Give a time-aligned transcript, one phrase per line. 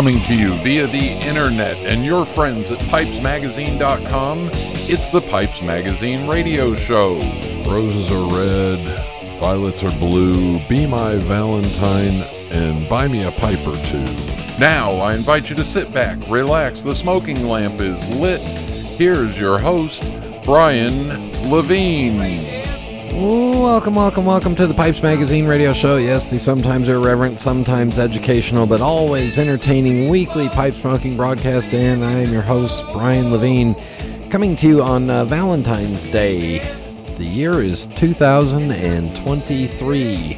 [0.00, 4.48] Coming to you via the internet and your friends at pipesmagazine.com,
[4.88, 7.16] it's the Pipes Magazine radio show.
[7.68, 8.78] Roses are red,
[9.38, 14.02] violets are blue, be my Valentine, and buy me a pipe or two.
[14.58, 18.40] Now, I invite you to sit back, relax, the smoking lamp is lit.
[18.40, 20.02] Here's your host,
[20.46, 21.08] Brian
[21.50, 22.59] Levine.
[23.20, 25.98] Welcome, welcome, welcome to the Pipes Magazine radio show.
[25.98, 31.74] Yes, the sometimes irreverent, sometimes educational, but always entertaining weekly pipe smoking broadcast.
[31.74, 33.74] And I am your host, Brian Levine,
[34.30, 36.60] coming to you on uh, Valentine's Day.
[37.18, 40.34] The year is 2023.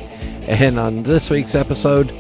[0.49, 2.11] And on this week's episode,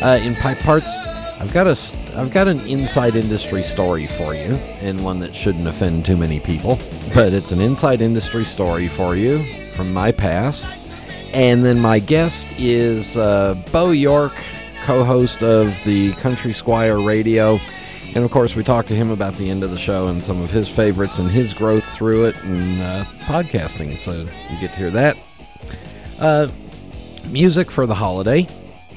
[0.00, 0.96] uh, in Pipe Parts,
[1.44, 5.68] I've got a I've got an inside industry story for you, and one that shouldn't
[5.68, 6.78] offend too many people,
[7.12, 10.66] but it's an inside industry story for you from my past.
[11.34, 14.32] And then my guest is uh, Beau York,
[14.84, 17.60] co host of the Country Squire Radio.
[18.14, 20.40] And of course, we talked to him about the end of the show and some
[20.40, 23.98] of his favorites and his growth through it and uh, podcasting.
[23.98, 25.18] So you get to hear that.
[26.18, 26.48] Uh,
[27.26, 28.48] music for the holiday.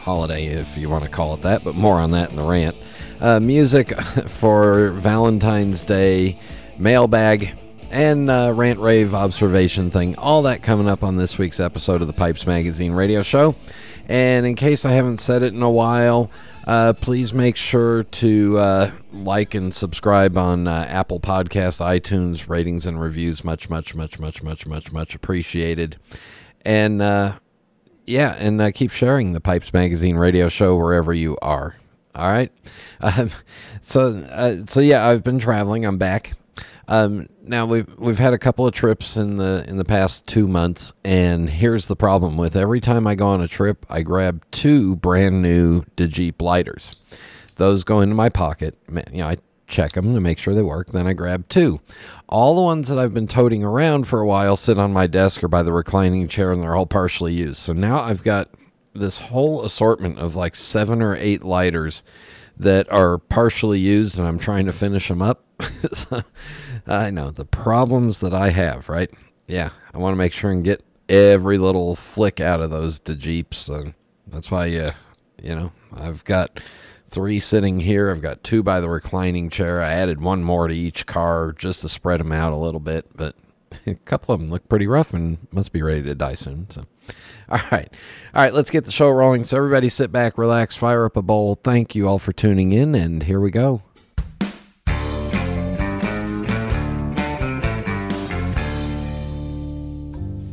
[0.08, 2.78] Holiday, if you want to call it that, but more on that in the rant.
[3.20, 3.90] Uh, music
[4.28, 6.40] for Valentine's Day,
[6.78, 7.58] mailbag,
[7.92, 10.16] and uh, rant rave observation thing.
[10.16, 13.54] All that coming up on this week's episode of the Pipes Magazine radio show.
[14.08, 16.32] And in case I haven't said it in a while,
[16.66, 22.88] uh, please make sure to uh, like and subscribe on uh, Apple Podcast, iTunes, ratings
[22.88, 23.44] and reviews.
[23.44, 25.98] Much, much, much, much, much, much, much appreciated.
[26.64, 27.40] And uh,
[28.08, 31.76] yeah, and uh, keep sharing the Pipes Magazine radio show wherever you are.
[32.16, 32.52] All right.
[33.02, 33.30] Um,
[33.82, 35.86] so, uh, so yeah, I've been traveling.
[35.86, 36.34] I'm back.
[36.90, 40.48] Um, now we've we've had a couple of trips in the in the past two
[40.48, 44.44] months, and here's the problem with every time I go on a trip, I grab
[44.52, 46.96] two brand new Djeep lighters.
[47.56, 48.78] Those go into my pocket.
[49.12, 49.38] You know, I
[49.68, 50.90] check them to make sure they work.
[50.92, 51.82] Then I grab two.
[52.30, 55.44] All the ones that I've been toting around for a while sit on my desk
[55.44, 57.58] or by the reclining chair, and they're all partially used.
[57.58, 58.50] So now I've got
[58.94, 62.04] this whole assortment of like seven or eight lighters
[62.58, 65.44] that are partially used, and I'm trying to finish them up.
[66.88, 69.12] I know the problems that I have, right?
[69.48, 73.70] Yeah, I want to make sure and get every little flick out of those Djeeps,
[73.70, 73.94] and
[74.28, 74.92] that's why, uh,
[75.42, 76.60] you know, I've got
[77.08, 78.12] three sitting here.
[78.12, 79.82] I've got two by the reclining chair.
[79.82, 83.06] I added one more to each car just to spread them out a little bit,
[83.16, 83.36] but
[83.88, 86.70] a couple of them look pretty rough and must be ready to die soon.
[86.70, 86.86] So,
[87.50, 87.92] all right,
[88.34, 89.44] all right, let's get the show rolling.
[89.46, 91.56] So everybody, sit back, relax, fire up a bowl.
[91.56, 93.82] Thank you all for tuning in, and here we go.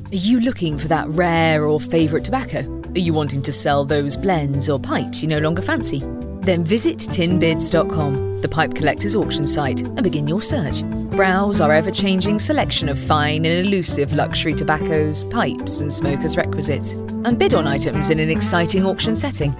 [0.07, 2.61] Are you looking for that rare or favourite tobacco?
[2.95, 6.05] Are you wanting to sell those blends or pipes you no longer fancy?
[6.45, 10.85] Then visit tinbids.com, the pipe collector's auction site, and begin your search.
[10.85, 16.93] Browse our ever changing selection of fine and elusive luxury tobaccos, pipes, and smokers' requisites,
[16.93, 19.53] and bid on items in an exciting auction setting.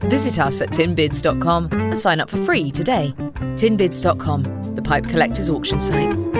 [0.00, 3.12] Visit us at tinbids.com and sign up for free today.
[3.56, 6.39] Tinbids.com, the pipe collector's auction site.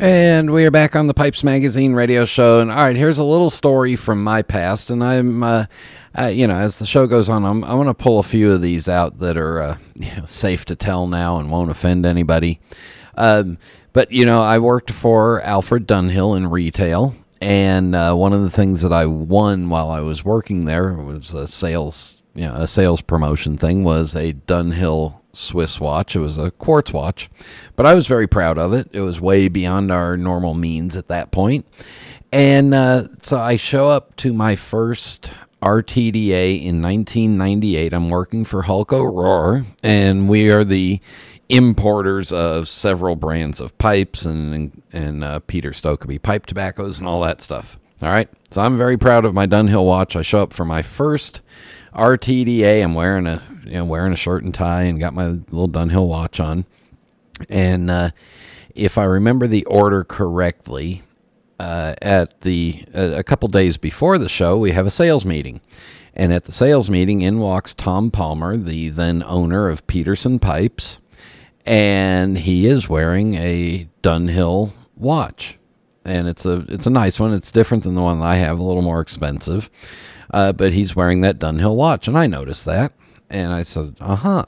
[0.00, 2.60] And we are back on the Pipes Magazine radio show.
[2.60, 4.90] And all right, here's a little story from my past.
[4.90, 5.64] And I'm, uh,
[6.16, 8.52] uh, you know, as the show goes on, I'm, I'm going to pull a few
[8.52, 12.06] of these out that are uh, you know, safe to tell now and won't offend
[12.06, 12.60] anybody.
[13.16, 13.58] Um,
[13.92, 17.16] but, you know, I worked for Alfred Dunhill in retail.
[17.40, 21.34] And uh, one of the things that I won while I was working there was
[21.34, 26.16] a sales, you know, a sales promotion thing was a Dunhill Swiss watch.
[26.16, 27.30] It was a quartz watch,
[27.76, 28.88] but I was very proud of it.
[28.92, 31.66] It was way beyond our normal means at that point.
[32.32, 35.32] And uh, so I show up to my first
[35.62, 37.92] RTDA in 1998.
[37.92, 41.00] I'm working for Hollco Rohr, and we are the
[41.48, 47.22] importers of several brands of pipes and and uh, Peter Stokkebye pipe tobaccos and all
[47.22, 47.78] that stuff.
[48.02, 50.14] All right, so I'm very proud of my Dunhill watch.
[50.14, 51.40] I show up for my first
[51.94, 52.82] RTDA.
[52.82, 56.06] I'm wearing a you know wearing a shirt and tie and got my little Dunhill
[56.06, 56.64] watch on.
[57.48, 58.10] And uh,
[58.74, 61.02] if I remember the order correctly,
[61.60, 65.60] uh, at the uh, a couple days before the show, we have a sales meeting,
[66.14, 71.00] and at the sales meeting, in walks Tom Palmer, the then owner of Peterson Pipes,
[71.66, 75.58] and he is wearing a Dunhill watch,
[76.04, 77.32] and it's a it's a nice one.
[77.32, 79.68] It's different than the one I have, a little more expensive,
[80.30, 82.92] uh, but he's wearing that Dunhill watch, and I noticed that,
[83.30, 84.44] and I said, uh huh.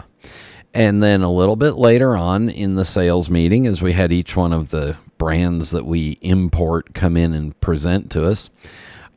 [0.73, 4.37] And then a little bit later on in the sales meeting, as we had each
[4.37, 8.50] one of the brands that we import come in and present to us,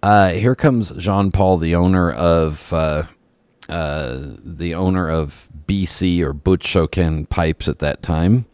[0.02, 3.04] uh, here comes Jean Paul, the owner of uh,
[3.70, 8.46] uh, the owner of BC or Butz-Choquin pipes at that time.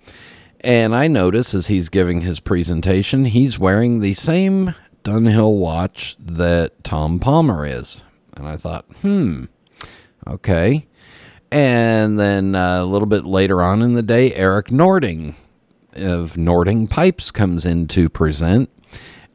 [0.62, 6.84] And I notice as he's giving his presentation, he's wearing the same Dunhill watch that
[6.84, 8.04] Tom Palmer is.
[8.38, 9.46] And I thought, hmm,
[10.28, 10.88] okay.
[11.52, 15.36] And then uh, a little bit later on in the day, Eric Nording
[15.94, 18.70] of Nording Pipes comes in to present.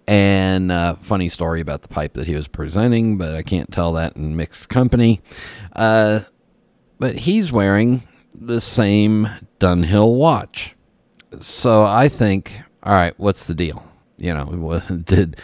[0.07, 3.93] And uh, funny story about the pipe that he was presenting, but I can't tell
[3.95, 5.23] that in mixed company.
[5.75, 6.21] Uh,
[6.99, 9.29] but he's wearing the same
[9.59, 10.77] Dunhill watch.
[11.41, 13.87] So I think, all right, what's the deal?
[14.25, 15.37] You know, did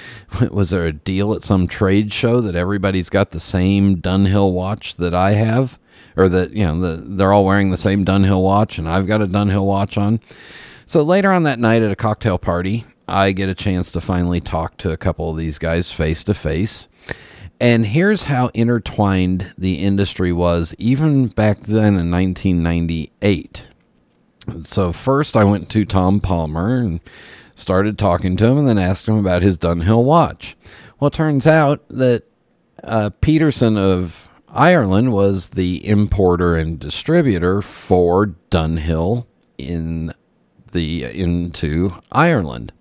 [0.50, 4.96] was there a deal at some trade show that everybody's got the same Dunhill watch
[4.96, 5.78] that I have?
[6.16, 9.22] or that you know the, they're all wearing the same Dunhill watch, and I've got
[9.22, 10.20] a Dunhill watch on.
[10.86, 14.40] So later on that night at a cocktail party, I get a chance to finally
[14.40, 16.88] talk to a couple of these guys face to face.
[17.60, 23.68] And here's how intertwined the industry was even back then in 1998.
[24.64, 27.00] So, first I went to Tom Palmer and
[27.60, 30.56] started talking to him and then asked him about his Dunhill watch.
[30.98, 32.24] Well, it turns out that
[32.82, 39.26] uh, Peterson of Ireland was the importer and distributor for Dunhill
[39.58, 40.12] in
[40.72, 42.72] the into Ireland.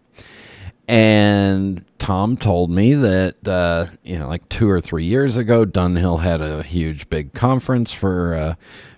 [0.88, 6.22] And Tom told me that uh, you know, like two or three years ago, Dunhill
[6.22, 8.56] had a huge big conference for uh,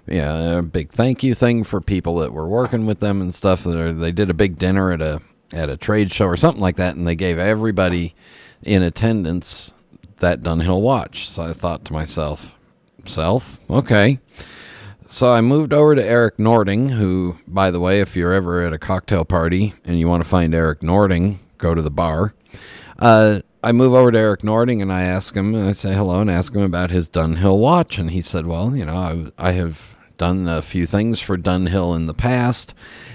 [0.07, 3.35] you know, a big thank you thing for people that were working with them and
[3.35, 3.65] stuff.
[3.65, 5.21] They did a big dinner at a
[5.53, 8.15] at a trade show or something like that, and they gave everybody
[8.63, 9.73] in attendance
[10.17, 11.29] that Dunhill watch.
[11.29, 12.57] So I thought to myself,
[13.05, 13.59] self.
[13.69, 14.19] Okay.
[15.07, 18.71] So I moved over to Eric Nording, who, by the way, if you're ever at
[18.71, 22.33] a cocktail party and you want to find Eric Nording, go to the bar.
[22.97, 26.31] Uh, I move over to Eric Nording and I ask him, I say hello and
[26.31, 27.97] ask him about his Dunhill watch.
[27.97, 31.95] And he said, Well, you know, I, I have done a few things for Dunhill
[31.95, 32.73] in the past,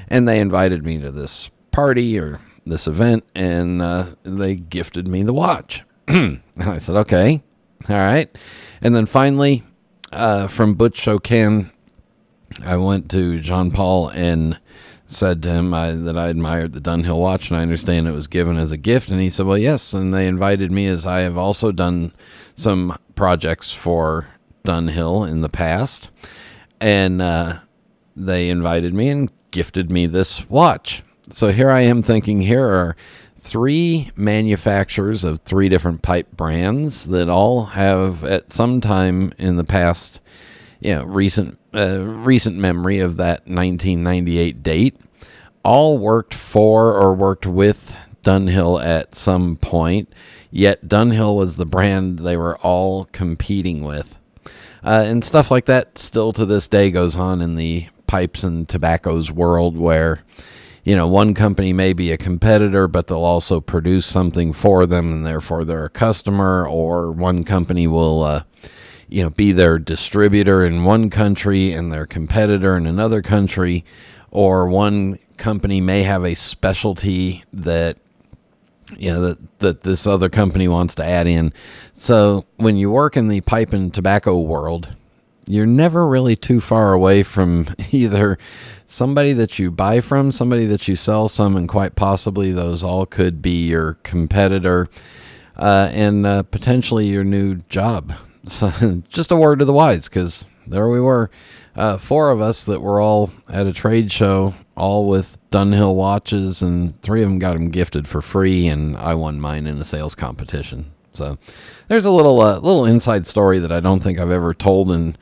[0.08, 5.22] and they invited me to this party or this event, and uh, they gifted me
[5.22, 5.84] the watch.
[6.08, 7.42] and I said, Okay,
[7.88, 8.34] all right.
[8.80, 9.62] And then finally,
[10.10, 11.70] uh, from Butz-Choquin,
[12.64, 14.58] I went to John Paul and
[15.04, 18.26] said to him I, that I admired the Dunhill watch, and I understand it was
[18.26, 19.10] given as a gift.
[19.10, 22.12] And he said, "Well, yes." And they invited me, as I have also done
[22.54, 24.28] some projects for
[24.64, 26.08] Dunhill in the past,
[26.80, 27.58] and uh,
[28.16, 31.02] they invited me and gifted me this watch.
[31.30, 32.96] So here I am thinking, here are
[33.36, 39.64] three manufacturers of three different pipe brands that all have at some time in the
[39.64, 40.20] past
[40.80, 44.96] you know recent uh, recent memory of that 1998 date
[45.62, 50.12] all worked for or worked with Dunhill at some point
[50.50, 54.18] yet Dunhill was the brand they were all competing with.
[54.82, 58.68] Uh, and stuff like that still to this day goes on in the pipes and
[58.68, 60.22] tobaccos world where
[60.86, 65.12] you know, one company may be a competitor, but they'll also produce something for them,
[65.12, 66.64] and therefore they're a customer.
[66.64, 68.44] Or one company will, uh,
[69.08, 73.84] you know, be their distributor in one country and their competitor in another country.
[74.30, 77.98] Or one company may have a specialty that
[78.96, 81.52] you know that that this other company wants to add in.
[81.96, 84.94] So when you work in the pipe and tobacco world,
[85.46, 88.38] you're never really too far away from either
[88.86, 93.06] somebody that you buy from, somebody that you sell some, and quite possibly those all
[93.06, 94.88] could be your competitor
[95.56, 98.14] uh, and uh, potentially your new job.
[98.48, 98.70] So
[99.08, 101.32] just a word to the wise, because there we were,
[101.74, 106.62] uh, four of us that were all at a trade show, all with Dunhill watches,
[106.62, 109.84] and three of them got them gifted for free, and I won mine in a
[109.84, 110.92] sales competition.
[111.16, 111.38] So
[111.88, 115.16] there's a little uh, little inside story that I don't think I've ever told in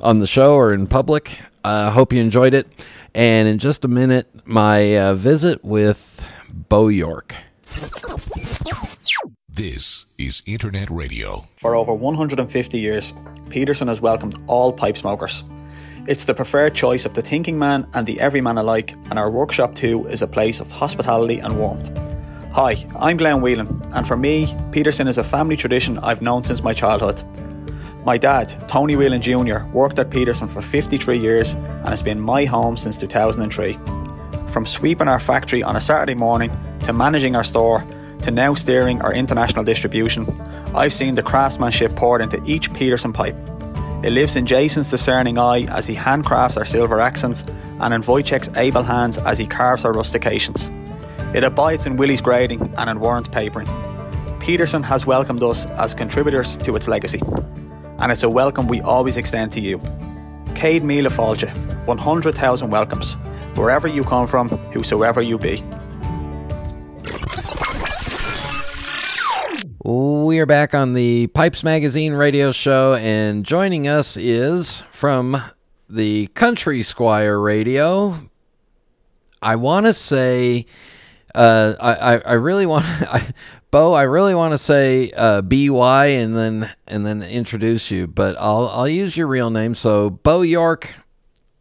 [0.00, 1.38] on the show or in public.
[1.64, 2.66] I uh, hope you enjoyed it.
[3.14, 6.24] And in just a minute, my uh, visit with
[6.68, 7.34] Beau York.
[9.48, 11.48] This is Internet Radio.
[11.56, 13.14] For over 150 years,
[13.48, 15.44] Peterson has welcomed all pipe smokers.
[16.06, 19.74] It's the preferred choice of the thinking man and the everyman alike, and our workshop
[19.74, 21.90] too is a place of hospitality and warmth.
[22.56, 26.62] Hi, I'm Glenn Whelan, and for me, Peterson is a family tradition I've known since
[26.62, 27.22] my childhood.
[28.06, 32.46] My dad, Tony Whelan Jr., worked at Peterson for 53 years and has been my
[32.46, 33.74] home since 2003.
[34.46, 36.50] From sweeping our factory on a Saturday morning,
[36.84, 37.84] to managing our store,
[38.20, 40.26] to now steering our international distribution,
[40.74, 43.36] I've seen the craftsmanship poured into each Peterson pipe.
[44.02, 47.44] It lives in Jason's discerning eye as he handcrafts our silver accents
[47.80, 50.70] and in Wojciech's able hands as he carves our rustications.
[51.34, 53.68] It abides in Willie's grading and in Warren's papering.
[54.40, 57.20] Peterson has welcomed us as contributors to its legacy,
[57.98, 59.78] and it's a welcome we always extend to you.
[60.54, 61.50] Céad Míle Fáilte,
[61.84, 63.14] 100,000 welcomes,
[63.56, 65.62] wherever you come from, whosoever you be.
[69.84, 75.42] We are back on the Pipes Magazine radio show, and joining us is from
[75.88, 78.20] the Country Squire Radio.
[79.42, 80.66] I want to say
[81.36, 83.32] uh, I, I really want, I,
[83.70, 88.36] Beau, I really want to say uh, BY and then and then introduce you, but
[88.38, 89.74] I'll I'll use your real name.
[89.74, 90.94] So Beau York,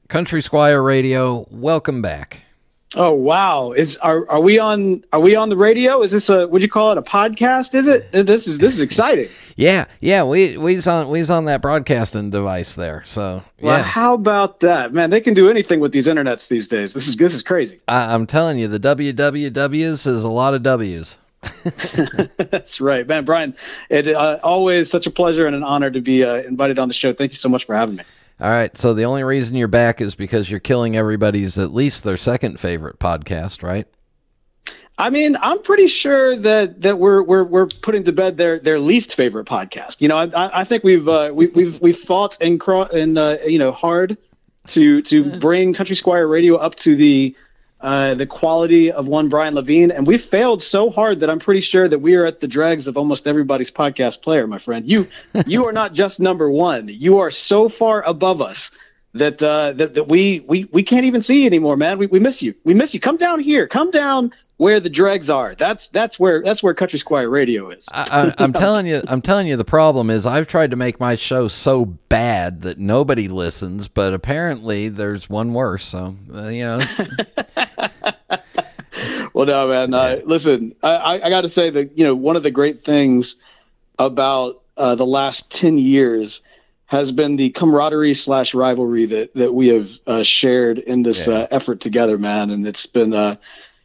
[0.08, 2.45] Country Squire Radio, welcome back.
[2.94, 3.72] Oh wow!
[3.72, 6.02] Is are are we on are we on the radio?
[6.02, 7.76] Is this a would you call it a podcast?
[7.76, 8.12] Is it?
[8.12, 9.30] This is this is exciting.
[9.58, 13.04] Yeah, yeah, we we's on we's on that broadcasting device there.
[13.06, 13.66] So yeah.
[13.66, 15.12] Well, how about that, man?
[15.12, 16.92] They can do anything with these internets these days.
[16.92, 17.80] This is this is crazy.
[17.88, 21.18] I, I'm telling you, the WWWs is a lot of W's.
[22.52, 23.24] That's right, man.
[23.24, 23.56] Brian,
[23.90, 26.94] it uh, always such a pleasure and an honor to be uh, invited on the
[26.94, 27.14] show.
[27.14, 28.04] Thank you so much for having me.
[28.40, 28.78] All right.
[28.78, 32.60] So the only reason you're back is because you're killing everybody's at least their second
[32.60, 33.88] favorite podcast, right?
[34.98, 38.80] I mean, I'm pretty sure that that we're we're we're putting to bed their their
[38.80, 40.00] least favorite podcast.
[40.00, 43.38] You know, I I think we've uh, we, we've we've fought and cro- and uh,
[43.46, 44.18] you know hard
[44.68, 47.36] to to bring Country Squire Radio up to the
[47.86, 51.60] uh, the quality of one Brian Levine, and we failed so hard that I'm pretty
[51.60, 54.90] sure that we are at the dregs of almost everybody's podcast player, my friend.
[54.90, 55.08] You
[55.46, 58.72] you are not just number one; you are so far above us
[59.14, 62.00] that uh, that that we we we can't even see you anymore, man.
[62.00, 62.56] We we miss you.
[62.64, 63.00] We miss you.
[63.00, 63.68] Come down here.
[63.68, 65.56] Come down where the dregs are.
[65.56, 67.88] That's that's where that's where Country Squire Radio is.
[67.92, 71.16] I, am telling you, I'm telling you, the problem is I've tried to make my
[71.16, 75.86] show so bad that nobody listens, but apparently there's one worse.
[75.86, 76.82] So uh, you know.
[79.34, 79.94] well, no, man.
[79.94, 83.36] Uh, listen, I, I got to say that you know one of the great things
[84.00, 86.42] about uh, the last ten years
[86.88, 91.40] has been the camaraderie slash rivalry that that we have uh, shared in this yeah.
[91.40, 92.52] uh, effort together, man.
[92.52, 93.36] And it's been, uh,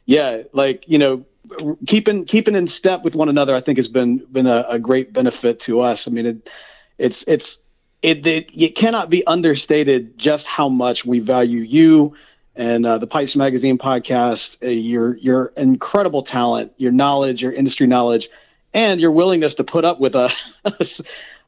[0.06, 1.24] yeah, like you know,
[1.86, 3.54] keeping keeping in step with one another.
[3.54, 6.08] I think has been been a, a great benefit to us.
[6.08, 6.50] I mean, it,
[6.98, 7.60] it's it's
[8.02, 12.14] it, it it cannot be understated just how much we value you
[12.56, 17.86] and uh, the Pipes Magazine podcast, uh, your your incredible talent, your knowledge, your industry
[17.86, 18.28] knowledge,
[18.74, 20.58] and your willingness to put up with us,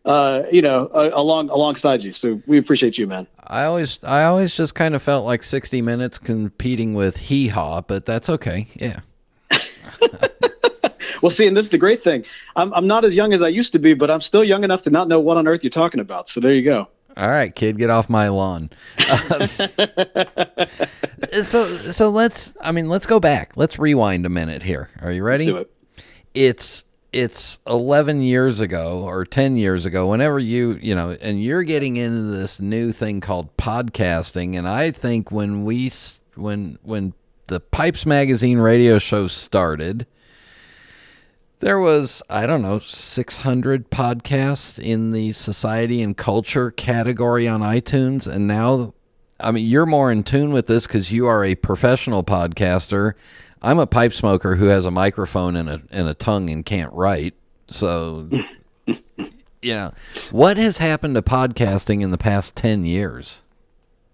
[0.05, 2.13] uh, you know, uh, along alongside you.
[2.13, 3.27] So we appreciate you, man.
[3.47, 7.83] I always I always just kind of felt like 60 Minutes competing with Hee Haw,
[7.83, 8.69] but that's okay.
[8.75, 9.01] Yeah.
[11.23, 12.25] well, see, and this is the great thing.
[12.57, 14.83] I'm I'm not as young as I used to be, but I'm still young enough
[14.83, 16.29] to not know what on earth you're talking about.
[16.29, 16.89] So there you go.
[17.17, 18.71] All right, kid, get off my lawn.
[19.11, 19.47] Um,
[21.43, 22.57] so, so let's.
[22.61, 23.53] I mean, let's go back.
[23.55, 24.89] Let's rewind a minute here.
[25.03, 25.53] Are you ready?
[25.53, 25.71] Let's do It.
[26.35, 31.63] It's it's 11 years ago or 10 years ago whenever you you know and you're
[31.63, 35.91] getting into this new thing called podcasting and i think when we
[36.35, 37.13] when when
[37.49, 40.07] the pipes magazine radio show started
[41.63, 48.27] there was, I don't know, 600 podcasts in the society and culture category on iTunes.
[48.27, 48.95] And now,
[49.39, 53.15] I mean, you're more in tune with this because you are a professional podcaster.
[53.63, 56.93] I'm a pipe smoker who has a microphone and a, and a tongue and can't
[56.93, 57.35] write.
[57.69, 58.29] So,
[58.87, 59.93] you know,
[60.31, 63.41] what has happened to podcasting in the past 10 years?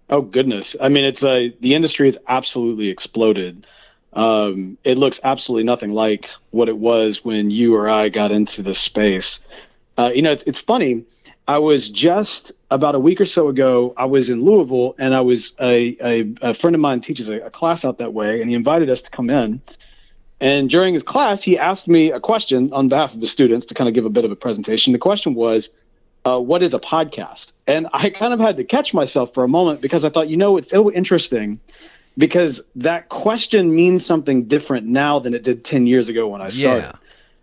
[0.09, 0.75] Oh, goodness.
[0.79, 3.65] I mean, it's a, uh, the industry has absolutely exploded
[4.13, 8.61] um, it looks absolutely nothing like what it was when you or I got into
[8.61, 9.39] this space.
[9.97, 11.03] Uh, you know, it's, it's funny.
[11.49, 13.91] I was just about a week or so ago.
[13.97, 17.39] I was in Louisville, and I was a, a, a friend of mine teaches a,
[17.39, 19.59] a, class out that way, and he invited us to come in.
[20.39, 23.73] And during his class, he asked me a question on behalf of the students to
[23.73, 24.93] kind of give a bit of a presentation.
[24.93, 25.71] The question was,
[26.23, 29.47] uh, "What is a podcast?" And I kind of had to catch myself for a
[29.47, 31.59] moment because I thought, you know, it's so interesting
[32.19, 36.49] because that question means something different now than it did 10 years ago when I
[36.49, 36.83] started.
[36.83, 36.91] Yeah.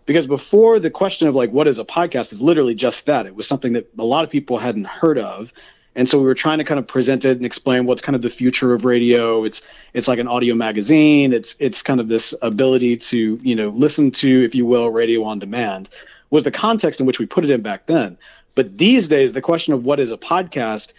[0.07, 3.27] Because before the question of like what is a podcast is literally just that.
[3.27, 5.53] It was something that a lot of people hadn't heard of.
[5.97, 8.23] And so we were trying to kind of present it and explain what's kind of
[8.23, 9.45] the future of radio.
[9.45, 9.63] It's
[9.95, 11.33] it's like an audio magazine.
[11.33, 15.25] It's it's kind of this ability to you know listen to, if you will, radio
[15.25, 15.89] on demand.
[16.31, 18.19] Was the context in which we put it in back then.
[18.55, 20.93] But these days, the question of what is a podcast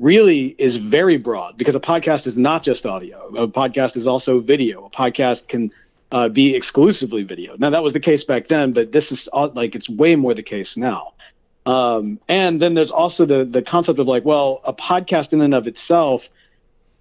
[0.00, 3.28] really is very broad because a podcast is not just audio.
[3.36, 4.86] A podcast is also video.
[4.86, 5.70] A podcast can
[6.12, 7.56] uh, be exclusively video.
[7.58, 10.34] Now that was the case back then, but this is all, like it's way more
[10.34, 11.12] the case now.
[11.66, 15.54] Um, and then there's also the the concept of like, well, a podcast in and
[15.54, 16.30] of itself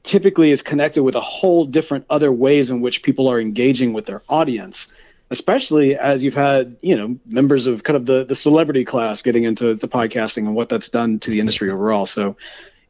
[0.03, 4.05] typically is connected with a whole different other ways in which people are engaging with
[4.05, 4.89] their audience
[5.31, 9.43] especially as you've had you know members of kind of the the celebrity class getting
[9.43, 12.35] into to podcasting and what that's done to the industry overall so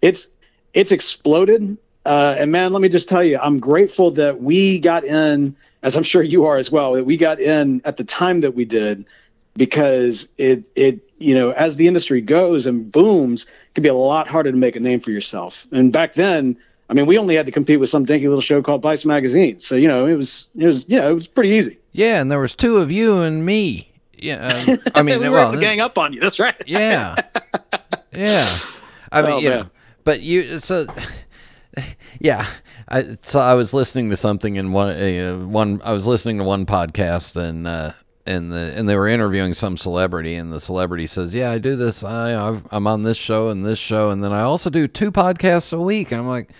[0.01, 0.29] it's
[0.73, 1.77] it's exploded
[2.09, 5.95] uh, and man let me just tell you i'm grateful that we got in as
[5.95, 8.65] i'm sure you are as well that we got in at the time that we
[8.65, 9.05] did
[9.55, 13.93] because it it you know as the industry goes and booms it can be a
[13.93, 16.57] lot harder to make a name for yourself and back then
[16.91, 19.59] I mean, we only had to compete with some dinky little show called Pipes Magazine.
[19.59, 21.77] So, you know, it was, it was, you know, it was pretty easy.
[21.91, 22.19] Yeah.
[22.19, 23.91] And there was two of you and me.
[24.17, 24.63] Yeah.
[24.67, 26.19] Um, I mean, we well, gang up on you.
[26.19, 26.55] That's right.
[26.65, 27.15] yeah.
[28.11, 28.57] Yeah.
[29.11, 29.59] I mean, Oh, you man.
[29.59, 29.69] know,
[30.03, 30.87] but you, so,
[32.19, 32.45] yeah.
[32.87, 36.43] I, so I was listening to something in one, uh, one, I was listening to
[36.43, 37.93] one podcast and, uh,
[38.25, 41.75] and the and they were interviewing some celebrity and the celebrity says yeah I do
[41.75, 44.87] this I I've, I'm on this show and this show and then I also do
[44.87, 46.51] two podcasts a week And I'm like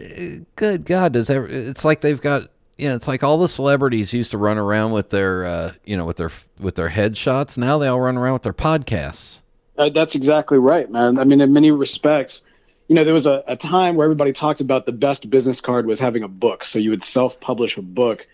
[0.00, 4.12] eh, good God does it's like they've got you know it's like all the celebrities
[4.12, 7.78] used to run around with their uh, you know with their with their headshots now
[7.78, 9.40] they all run around with their podcasts
[9.78, 11.18] Uh, that's exactly right, man.
[11.18, 12.42] I mean, in many respects,
[12.88, 15.86] you know, there was a, a time where everybody talked about the best business card
[15.86, 16.64] was having a book.
[16.64, 18.26] So you would self publish a book,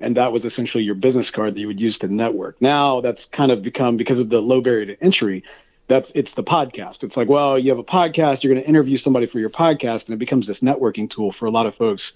[0.00, 2.60] and that was essentially your business card that you would use to network.
[2.60, 5.42] Now that's kind of become, because of the low barrier to entry,
[5.88, 7.02] that's it's the podcast.
[7.02, 10.06] It's like, well, you have a podcast, you're going to interview somebody for your podcast,
[10.06, 12.12] and it becomes this networking tool for a lot of folks.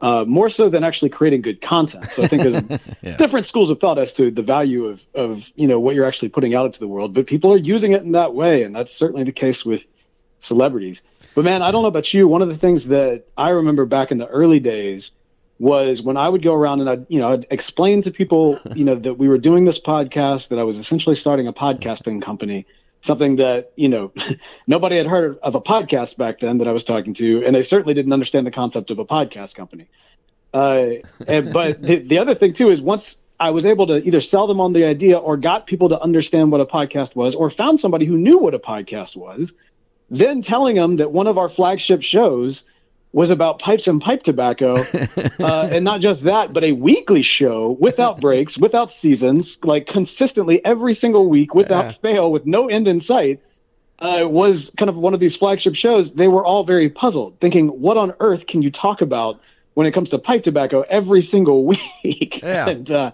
[0.00, 2.08] Uh, more so than actually creating good content.
[2.12, 5.66] So I think there's different schools of thought as to the value of of you
[5.66, 8.12] know what you're actually putting out into the world, but people are using it in
[8.12, 9.88] that way, and that's certainly the case with
[10.38, 11.02] celebrities.
[11.38, 12.26] But man, I don't know about you.
[12.26, 15.12] One of the things that I remember back in the early days
[15.60, 18.84] was when I would go around and I'd you know I'd explain to people you
[18.84, 22.66] know that we were doing this podcast, that I was essentially starting a podcasting company,
[23.02, 24.12] something that you know
[24.66, 27.62] nobody had heard of a podcast back then that I was talking to, and they
[27.62, 29.86] certainly didn't understand the concept of a podcast company.
[30.52, 30.94] Uh,
[31.28, 34.48] and, but the, the other thing too is once I was able to either sell
[34.48, 37.78] them on the idea or got people to understand what a podcast was, or found
[37.78, 39.54] somebody who knew what a podcast was,
[40.10, 42.64] then telling them that one of our flagship shows
[43.12, 44.74] was about pipes and pipe tobacco,
[45.40, 50.62] uh, and not just that, but a weekly show without breaks, without seasons, like consistently
[50.64, 51.90] every single week without Yeah.
[51.92, 53.40] fail, with no end in sight.
[54.00, 56.12] Uh, was kind of one of these flagship shows.
[56.12, 59.40] They were all very puzzled, thinking, "What on earth can you talk about
[59.74, 61.64] when it comes to pipe tobacco every single
[62.04, 62.68] week?" Yeah.
[62.68, 63.10] and uh,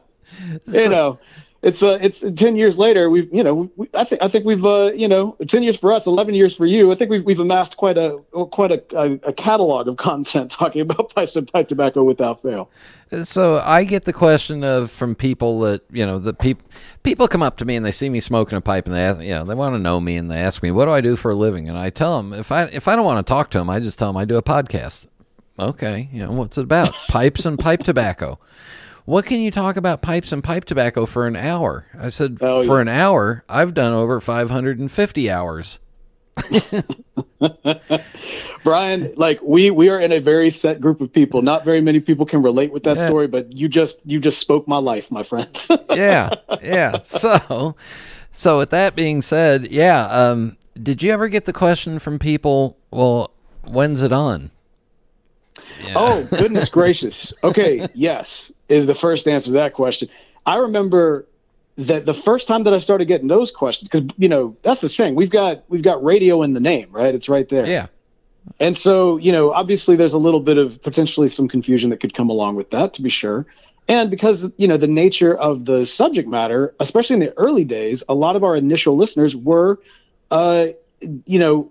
[0.66, 1.18] you know,
[1.64, 3.08] it's uh, it's ten years later.
[3.08, 5.92] We've you know, we, I think I think we've uh, you know, ten years for
[5.92, 6.92] us, eleven years for you.
[6.92, 8.18] I think we've we've amassed quite a
[8.52, 12.70] quite a, a, a catalog of content talking about pipes and pipe tobacco without fail.
[13.24, 16.68] So I get the question of from people that you know the people
[17.02, 19.22] people come up to me and they see me smoking a pipe and they ask
[19.22, 21.16] you know they want to know me and they ask me what do I do
[21.16, 23.50] for a living and I tell them if I if I don't want to talk
[23.52, 25.06] to them I just tell them I do a podcast.
[25.58, 26.92] Okay, you know what's it about?
[27.08, 28.38] Pipes and pipe tobacco.
[29.04, 31.86] What can you talk about pipes and pipe tobacco for an hour?
[31.98, 32.82] I said Oh, for yeah.
[32.82, 35.78] an hour I've done over 550 hours.
[38.64, 41.42] Brian, like we we are in a very set group of people.
[41.42, 43.06] Not very many people can relate with that Yeah.
[43.06, 45.48] story, but you just you just spoke my life, my friend.
[45.90, 46.98] yeah, yeah.
[47.02, 47.76] So,
[48.32, 50.06] so with that being said, yeah.
[50.06, 52.78] Um, did you ever get the question from people?
[52.90, 53.30] Well,
[53.64, 54.50] when's it on?
[55.94, 57.32] Oh, goodness gracious.
[57.42, 60.08] Okay, yes, is the first answer to that question.
[60.46, 61.26] I remember
[61.76, 64.88] that the first time that I started getting those questions, because you know that's the
[64.88, 65.14] thing.
[65.14, 67.14] We've got we've got radio in the name, right?
[67.14, 67.66] It's right there.
[67.66, 67.86] Yeah,
[68.60, 72.14] And so, you know, obviously there's a little bit of potentially some confusion that could
[72.14, 73.46] come along with that, to be sure.
[73.88, 78.02] And because, you know, the nature of the subject matter, especially in the early days,
[78.08, 79.78] a lot of our initial listeners were,
[80.30, 80.68] uh,
[81.26, 81.70] you know,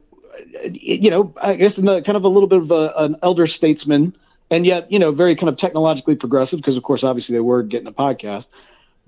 [0.72, 3.48] you know, I guess in the kind of a little bit of a, an elder
[3.48, 4.16] statesman,
[4.50, 7.64] and yet, you know, very kind of technologically progressive, because of course, obviously they were
[7.64, 8.48] getting a podcast.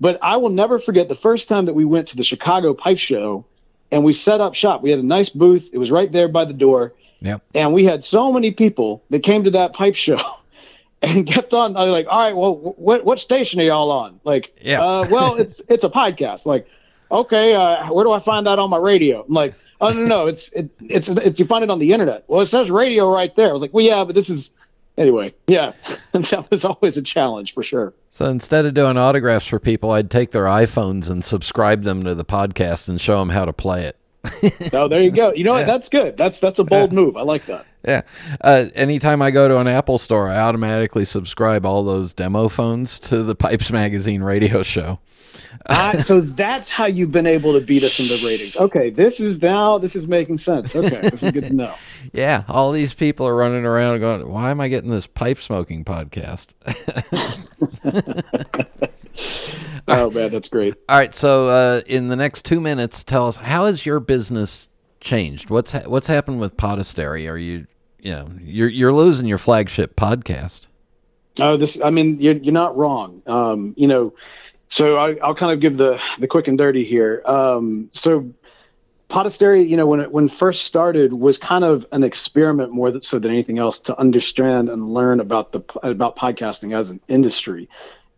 [0.00, 2.98] But I will never forget the first time that we went to the Chicago Pipe
[2.98, 3.44] Show
[3.90, 4.82] and we set up shop.
[4.82, 5.70] We had a nice booth.
[5.72, 7.42] It was right there by the door yep.
[7.54, 10.20] and we had so many people that came to that pipe show
[11.02, 14.20] and kept on I was like all right well what what station are y'all on
[14.24, 14.82] like Yeah.
[14.82, 16.66] uh, well it's it's a podcast like
[17.10, 19.24] okay, uh, where do I find that on my radio?
[19.26, 22.24] I'm like, oh no, no, it's it, it's it's you find it on the internet.
[22.28, 23.50] Well, it says radio right there.
[23.50, 24.52] I was like, well, yeah, but this is
[24.98, 25.34] anyway.
[25.46, 25.72] Yeah,
[26.12, 27.92] that was always a challenge for sure.
[28.10, 32.14] So instead of doing autographs for people, I'd take their iPhones and subscribe them to
[32.14, 33.96] the podcast and show them how to play it.
[34.72, 35.32] oh, there you go.
[35.32, 35.66] You know what?
[35.66, 36.16] That's good.
[36.16, 36.98] That's that's a bold yeah.
[36.98, 37.16] move.
[37.16, 37.66] I like that.
[37.86, 38.02] Yeah.
[38.40, 42.98] Uh, anytime I go to an Apple store, I automatically subscribe all those demo phones
[43.00, 44.98] to the Pipes Magazine radio show.
[45.66, 48.56] Uh, so that's how you've been able to beat us in the ratings.
[48.56, 50.76] Okay, this is now this is making sense.
[50.76, 51.74] Okay, this is good to know.
[52.12, 55.84] Yeah, all these people are running around going, "Why am I getting this pipe smoking
[55.84, 56.54] podcast?"
[59.88, 60.74] oh man, that's great.
[60.88, 64.68] All right, so uh, in the next two minutes, tell us how has your business
[65.00, 65.50] changed?
[65.50, 67.30] What's ha- what's happened with Podastery?
[67.30, 67.66] Are you,
[68.00, 70.62] you know, you're you're losing your flagship podcast?
[71.40, 71.78] Oh, this.
[71.82, 73.22] I mean, you're you're not wrong.
[73.26, 74.14] Um, you know,
[74.68, 77.22] so I, will kind of give the the quick and dirty here.
[77.26, 78.28] Um, so
[79.08, 83.18] Podastery, you know, when it when first started, was kind of an experiment more so
[83.18, 87.68] than anything else to understand and learn about the about podcasting as an industry.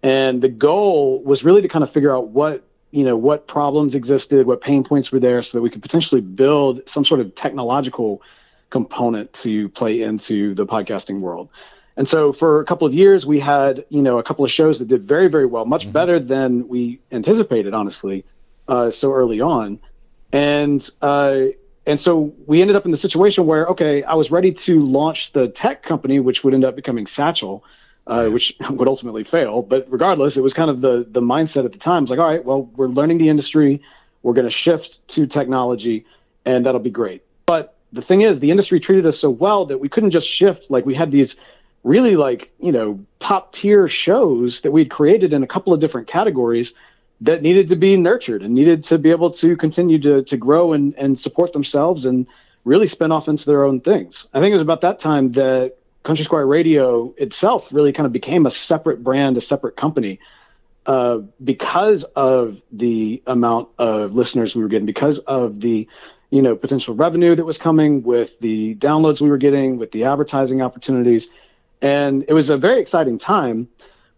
[0.03, 3.95] And the goal was really to kind of figure out what you know what problems
[3.95, 7.35] existed, what pain points were there, so that we could potentially build some sort of
[7.35, 8.23] technological
[8.71, 11.51] component to play into the podcasting world.
[11.99, 14.79] And so for a couple of years, we had you know a couple of shows
[14.79, 15.93] that did very very well, much mm-hmm.
[15.93, 18.25] better than we anticipated, honestly,
[18.69, 19.79] uh, so early on.
[20.33, 21.49] And uh,
[21.85, 25.33] and so we ended up in the situation where okay, I was ready to launch
[25.33, 27.63] the tech company, which would end up becoming Satchel
[28.09, 29.63] uh, which would ultimately fail.
[29.63, 32.03] But regardless, it was kind of the the mindset at the time.
[32.03, 33.81] It's like, all right, well, we're learning the industry,
[34.23, 36.05] we're going to shift to technology,
[36.45, 37.23] and that'll be great.
[37.47, 40.71] But the thing is, the industry treated us so well that we couldn't just shift.
[40.71, 41.37] Like we had these
[41.85, 46.07] really like you know top tier shows that we'd created in a couple of different
[46.07, 46.75] categories
[47.21, 50.73] that needed to be nurtured and needed to be able to continue to to grow
[50.73, 52.27] and and support themselves and
[52.65, 54.29] really spin off into their own things.
[54.35, 58.13] I think it was about that time that Country Squire Radio itself really kind of
[58.13, 60.21] became a separate brand, a separate company,
[60.87, 65.89] uh, because of the amount of listeners we were getting, because of the
[66.31, 70.05] you know potential revenue that was coming with the downloads we were getting, with the
[70.05, 71.31] advertising opportunities,
[71.83, 73.69] and it was a very exciting time.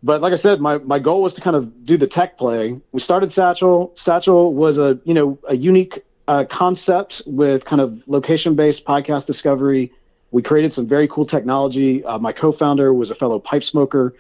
[0.03, 2.79] But like I said, my, my goal was to kind of do the tech play.
[2.93, 3.93] We started Satchel.
[3.95, 9.27] Satchel was a you know a unique uh, concept with kind of location based podcast
[9.27, 9.93] discovery
[10.31, 12.05] we created some very cool technology.
[12.05, 14.15] Uh, my co-founder was a fellow pipe smoker,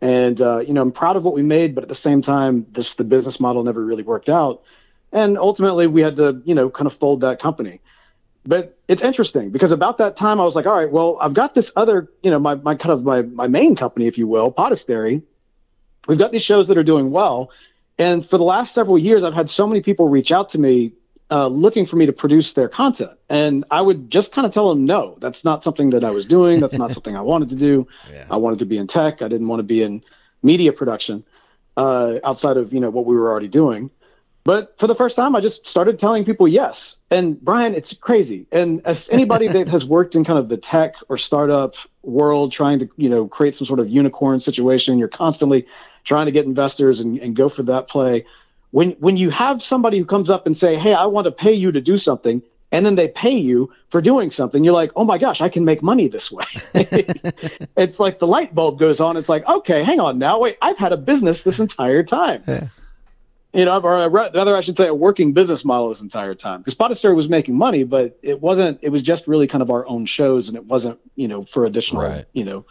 [0.00, 2.66] and uh, you know I'm proud of what we made, but at the same time,
[2.72, 4.62] this the business model never really worked out,
[5.12, 7.80] and ultimately we had to you know kind of fold that company.
[8.46, 11.54] But it's interesting because about that time I was like, all right, well I've got
[11.54, 14.52] this other you know my my kind of my my main company, if you will,
[14.52, 15.22] Podastery.
[16.06, 17.50] We've got these shows that are doing well,
[17.98, 20.92] and for the last several years, I've had so many people reach out to me
[21.30, 23.12] uh, looking for me to produce their content.
[23.28, 26.26] And I would just kind of tell them, no, that's not something that I was
[26.26, 26.60] doing.
[26.60, 27.86] That's not something I wanted to do.
[28.12, 28.26] Yeah.
[28.30, 29.22] I wanted to be in tech.
[29.22, 30.02] I didn't want to be in
[30.42, 31.24] media production
[31.76, 33.90] uh, outside of, you know, what we were already doing.
[34.44, 36.98] But for the first time, I just started telling people yes.
[37.10, 38.46] And Brian, it's crazy.
[38.52, 42.78] And as anybody that has worked in kind of the tech or startup world, trying
[42.78, 45.66] to, you know, create some sort of unicorn situation, you're constantly
[46.04, 48.24] trying to get investors and, and go for that play
[48.74, 51.52] when when you have somebody who comes up and say, "Hey, I want to pay
[51.52, 55.04] you to do something," and then they pay you for doing something, you're like, "Oh
[55.04, 56.44] my gosh, I can make money this way."
[57.76, 59.16] it's like the light bulb goes on.
[59.16, 60.40] It's like, "Okay, hang on now.
[60.40, 62.66] Wait, I've had a business this entire time." Yeah.
[63.54, 66.60] You know, or rather, I should say, a working business model this entire time.
[66.60, 68.78] Because Podastery was making money, but it wasn't.
[68.82, 71.64] It was just really kind of our own shows, and it wasn't, you know, for
[71.64, 72.24] additional, right.
[72.32, 72.66] you know,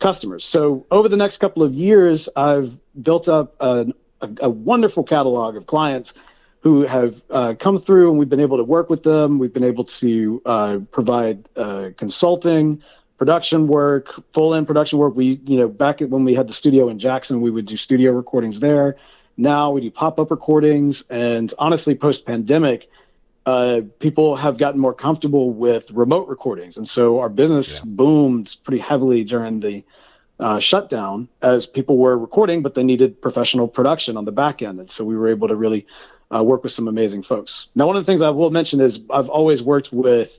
[0.00, 0.44] customers.
[0.44, 5.56] So over the next couple of years, I've built up an a, a wonderful catalog
[5.56, 6.14] of clients
[6.60, 9.38] who have uh, come through and we've been able to work with them.
[9.38, 12.82] We've been able to uh, provide uh, consulting,
[13.16, 15.14] production work, full in production work.
[15.14, 18.12] We, you know, back when we had the studio in Jackson, we would do studio
[18.12, 18.96] recordings there.
[19.38, 21.04] Now we do pop up recordings.
[21.08, 22.90] And honestly, post pandemic,
[23.46, 26.76] uh, people have gotten more comfortable with remote recordings.
[26.76, 27.82] And so our business yeah.
[27.86, 29.84] boomed pretty heavily during the
[30.40, 34.80] uh, shutdown as people were recording, but they needed professional production on the back end.
[34.80, 35.86] And so we were able to really
[36.34, 37.68] uh, work with some amazing folks.
[37.74, 40.38] Now, one of the things I will mention is I've always worked with,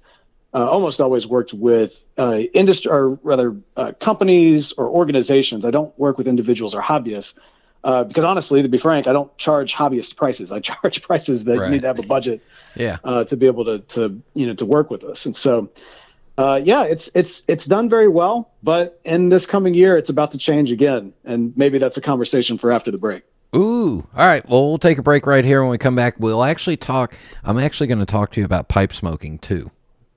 [0.53, 5.65] uh, almost always worked with uh, industry, or rather, uh, companies or organizations.
[5.65, 7.35] I don't work with individuals or hobbyists.
[7.83, 10.51] Uh, because honestly, to be frank, I don't charge hobbyist prices.
[10.51, 11.65] I charge prices that right.
[11.65, 12.41] you need to have a budget,
[12.75, 15.25] yeah, to be able to to you know to work with us.
[15.25, 15.69] And so,
[16.37, 20.31] uh, yeah, it's it's it's done very well, but in this coming year, it's about
[20.31, 23.23] to change again, and maybe that's a conversation for after the break.
[23.55, 24.07] Ooh.
[24.15, 24.47] All right.
[24.47, 25.61] Well, we'll take a break right here.
[25.61, 27.15] When we come back, we'll actually talk.
[27.43, 29.71] I'm actually going to talk to you about pipe smoking too.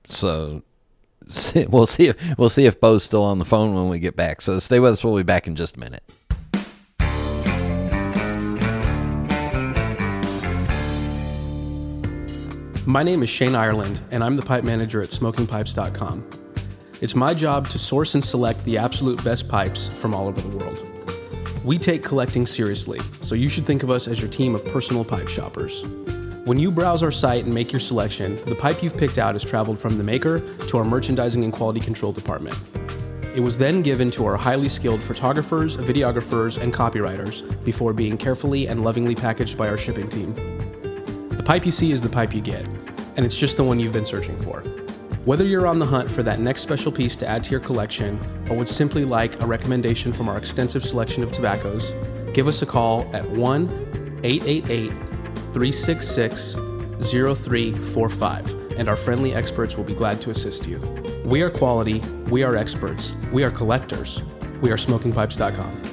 [0.07, 0.61] So
[1.67, 4.41] we'll see if we'll see if Beau's still on the phone when we get back.
[4.41, 5.03] So stay with us.
[5.03, 6.03] We'll be back in just a minute.
[12.85, 16.29] My name is Shane Ireland, and I'm the pipe manager at smokingpipes.com.
[16.99, 20.57] It's my job to source and select the absolute best pipes from all over the
[20.57, 20.83] world.
[21.63, 25.05] We take collecting seriously, so you should think of us as your team of personal
[25.05, 25.81] pipe shoppers.
[26.43, 29.45] When you browse our site and make your selection, the pipe you've picked out has
[29.45, 32.59] traveled from the maker to our merchandising and quality control department.
[33.33, 38.67] It was then given to our highly skilled photographers, videographers, and copywriters before being carefully
[38.67, 40.35] and lovingly packaged by our shipping team.
[41.43, 42.65] The pipe you see is the pipe you get,
[43.17, 44.61] and it's just the one you've been searching for.
[45.25, 48.17] Whether you're on the hunt for that next special piece to add to your collection
[48.49, 51.93] or would simply like a recommendation from our extensive selection of tobaccos,
[52.33, 54.91] give us a call at 1 888
[55.51, 60.79] 366 0345 and our friendly experts will be glad to assist you.
[61.25, 64.21] We are quality, we are experts, we are collectors,
[64.61, 65.92] we are smokingpipes.com.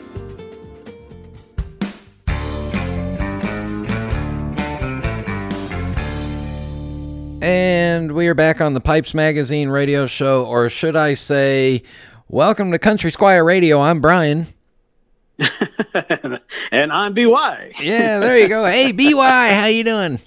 [7.42, 11.82] And we are back on the Pipes Magazine radio show, or should I say,
[12.28, 13.80] welcome to Country Squire Radio.
[13.80, 14.46] I'm Brian.
[16.70, 17.72] and I'm BY.
[17.80, 18.66] Yeah, there you go.
[18.66, 19.14] Hey, BY,
[19.54, 20.20] how you doing?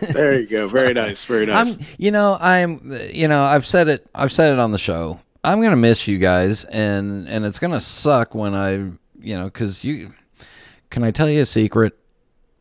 [0.00, 0.66] there you go.
[0.66, 1.22] Very nice.
[1.24, 1.76] Very nice.
[1.76, 2.80] I'm, you know, I'm,
[3.12, 4.06] you know, I've said it.
[4.14, 5.20] I've said it on the show.
[5.44, 8.72] I'm gonna miss you guys, and and it's gonna suck when I,
[9.20, 10.14] you know, because you.
[10.88, 11.98] Can I tell you a secret?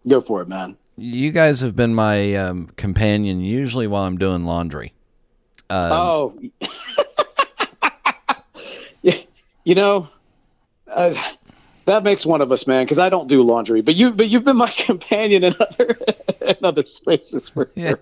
[0.06, 0.76] Go for it, man.
[0.96, 4.94] You guys have been my um, companion usually while I'm doing laundry.
[5.70, 6.40] Um, oh,
[9.64, 10.08] you know,
[10.88, 11.14] uh,
[11.86, 12.86] that makes one of us, man.
[12.86, 15.98] Because I don't do laundry, but you, but you've been my companion in other
[16.42, 18.00] in other spaces for yeah, sure.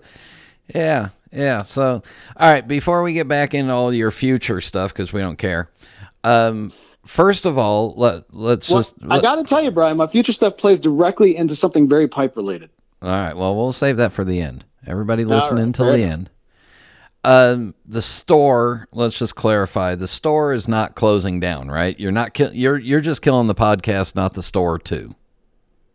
[0.74, 1.62] yeah, yeah.
[1.62, 2.02] So,
[2.36, 5.70] all right, before we get back into all your future stuff, because we don't care.
[6.24, 6.72] Um,
[7.06, 8.94] first of all, let let's Well, just.
[9.08, 12.36] I got to tell you, Brian, my future stuff plays directly into something very pipe
[12.36, 12.70] related.
[13.02, 13.36] All right.
[13.36, 14.64] Well, we'll save that for the end.
[14.86, 16.30] Everybody All listen right, until the end.
[17.24, 18.88] Um, the store.
[18.92, 19.94] Let's just clarify.
[19.94, 21.98] The store is not closing down, right?
[21.98, 22.34] You're not.
[22.34, 25.14] Ki- you're you're just killing the podcast, not the store too.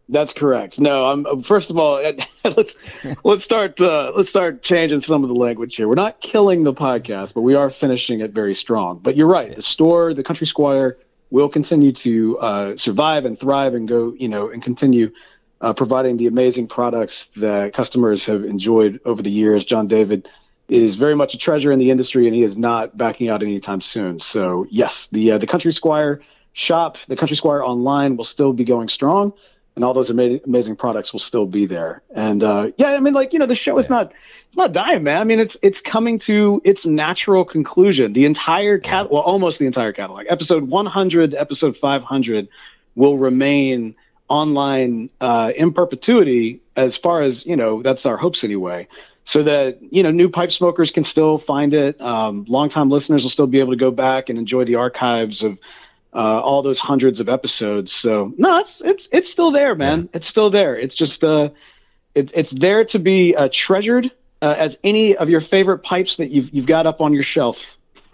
[0.09, 0.79] That's correct.
[0.79, 2.01] No, I'm first of all,
[2.45, 2.77] let's
[3.23, 5.87] let's start uh, let's start changing some of the language here.
[5.87, 8.99] We're not killing the podcast, but we are finishing it very strong.
[8.99, 9.53] But you're right.
[9.53, 10.97] The store, the Country Squire,
[11.29, 15.11] will continue to uh, survive and thrive and go, you know, and continue
[15.61, 19.65] uh, providing the amazing products that customers have enjoyed over the years.
[19.65, 20.27] John David
[20.69, 23.81] is very much a treasure in the industry, and he is not backing out anytime
[23.81, 24.19] soon.
[24.19, 26.21] So yes, the uh, the Country Squire
[26.53, 29.33] shop, the Country Squire online will still be going strong,
[29.75, 32.01] and all those ama- amazing products will still be there.
[32.13, 34.11] And uh, yeah, I mean, like you know, the show is not
[34.47, 35.21] it's not dying, man.
[35.21, 38.13] I mean, it's it's coming to its natural conclusion.
[38.13, 40.25] The entire cat, well, almost the entire catalog.
[40.29, 42.47] Episode 100, episode 500
[42.95, 43.95] will remain
[44.29, 48.87] online uh, in perpetuity as far as you know that's our hopes anyway.
[49.25, 51.99] So that you know new pipe smokers can still find it.
[51.99, 55.57] Um, longtime listeners will still be able to go back and enjoy the archives of
[56.13, 57.91] uh, all those hundreds of episodes.
[57.91, 60.09] So no it's it's it's still there man.
[60.13, 60.77] It's still there.
[60.77, 61.49] It's just uh
[62.15, 64.11] it, it's there to be uh, treasured
[64.41, 67.77] uh, as any of your favorite pipes that you've you've got up on your shelf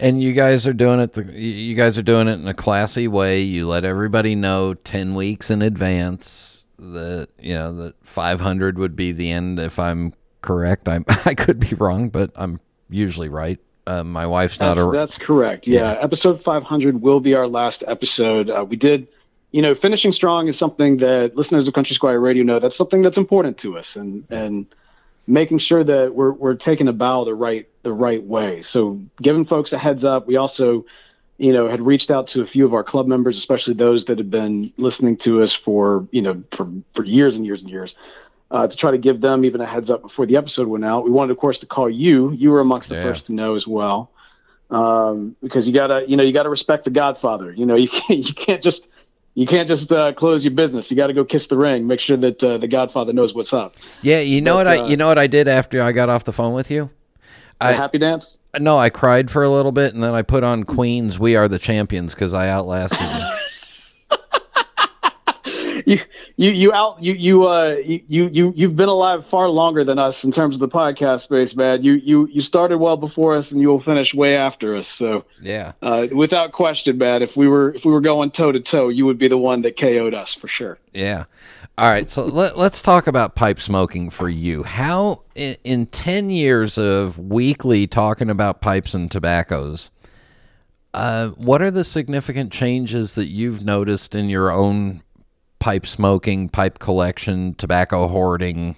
[0.00, 1.12] And you guys are doing it.
[1.12, 3.40] The, you guys are doing it in a classy way.
[3.42, 9.12] You let everybody know ten weeks in advance that you know that 500 would be
[9.12, 9.58] the end.
[9.58, 13.58] If I'm correct, I I could be wrong, but I'm usually right.
[13.86, 14.90] Uh, my wife's not That's, a.
[14.90, 15.66] that's correct.
[15.66, 15.98] Yeah.
[16.00, 18.50] Episode 500 will be our last episode.
[18.50, 19.08] Uh, we did,
[19.52, 22.58] you know, finishing strong is something that listeners of Country Squire Radio know.
[22.58, 24.66] That's something that's important to us, and and
[25.30, 28.60] making sure that we're we're taking a bow the right the right way.
[28.60, 30.26] So giving folks a heads up.
[30.26, 30.84] We also,
[31.38, 34.18] you know, had reached out to a few of our club members, especially those that
[34.18, 37.94] have been listening to us for you know for for years and years and years.
[38.50, 41.04] Uh, to try to give them even a heads up before the episode went out.
[41.04, 42.32] We wanted, of course, to call you.
[42.32, 43.02] You were amongst the Yeah.
[43.02, 44.10] first to know as well
[44.70, 47.52] um, because you gotta you know you gotta respect the Godfather.
[47.52, 48.88] You know you can't you can't just
[49.34, 50.90] you can't just uh, close your business.
[50.90, 51.86] You got to go kiss the ring.
[51.86, 53.76] Make sure that uh, the Godfather knows what's up.
[54.02, 56.08] yeah, you know but, what I uh, you know what I did after I got
[56.08, 56.90] off the phone with you.
[57.60, 58.38] I- happy dance.
[58.58, 61.46] No, I cried for a little bit, and then I put on Queen's "We Are
[61.46, 63.39] the Champions" because I outlasted you.
[65.86, 65.98] You
[66.36, 70.24] you you out you you uh you you you've been alive far longer than us
[70.24, 71.82] in terms of the podcast space, man.
[71.82, 74.86] You you you started well before us, and you will finish way after us.
[74.86, 75.72] So Yeah.
[75.82, 79.06] uh, without question, man, if we were if we were going toe to toe, you
[79.06, 80.78] would be the one that KO'd us for sure.
[80.92, 81.24] Yeah.
[81.78, 82.10] All right.
[82.10, 84.64] So let, let's talk about pipe smoking for you.
[84.64, 89.90] How, in, in 10 years of weekly talking about pipes and tobaccos,
[90.92, 95.02] uh, what are the significant changes that you've noticed in your own
[95.60, 98.74] pipe smoking, pipe collection, tobacco hoarding,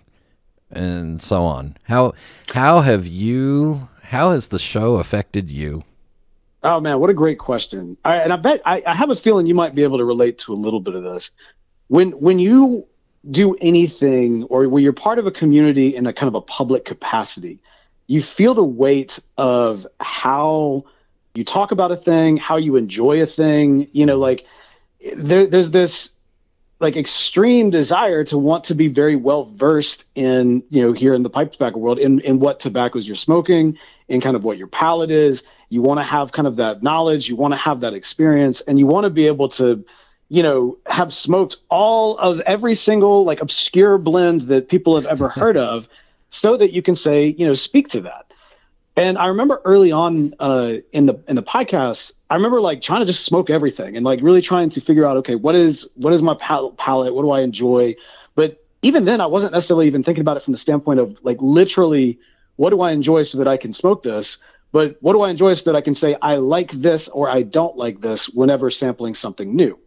[0.71, 1.79] and so on?
[1.85, 2.13] How,
[2.53, 5.85] how have you, how has the show affected you?
[6.65, 7.97] Oh man, what a great question!
[8.05, 10.39] I, and I bet I, I have a feeling you might be able to relate
[10.39, 11.33] to a little bit of this.
[11.89, 12.87] When when you
[13.33, 16.85] do anything, or when you're part of a community in a kind of a public
[16.85, 17.59] capacity,
[18.07, 20.85] you feel the weight of how
[21.35, 23.89] you talk about a thing, how you enjoy a thing.
[23.91, 24.47] You know, like
[25.17, 26.11] there, there's this
[26.83, 31.23] like extreme desire to want to be very well versed in you know here in
[31.23, 34.67] the pipe tobacco world in in what tobaccos you're smoking in kind of what your
[34.67, 35.45] palate is.
[35.69, 38.79] You want to have kind of that knowledge you want to have that experience and
[38.79, 39.83] you want to be able to
[40.29, 45.29] you know have smoked all of every single like obscure blend that people have ever
[45.29, 45.89] heard of
[46.31, 48.32] so that you can say you know speak to that
[48.97, 53.01] and I remember early on uh, in the in the podcast, I remember like trying
[53.01, 56.13] to just smoke everything and like really trying to figure out, okay, what is what
[56.13, 57.15] is my pal- palate?
[57.15, 57.95] What do I enjoy?
[58.35, 61.39] But even then, I wasn't necessarily even thinking about it from the standpoint of like
[61.41, 62.19] literally,
[62.57, 64.39] what do I enjoy so that I can smoke this?
[64.73, 67.43] But what do I enjoy so that I can say I like this or I
[67.43, 69.79] don't like this whenever sampling something new?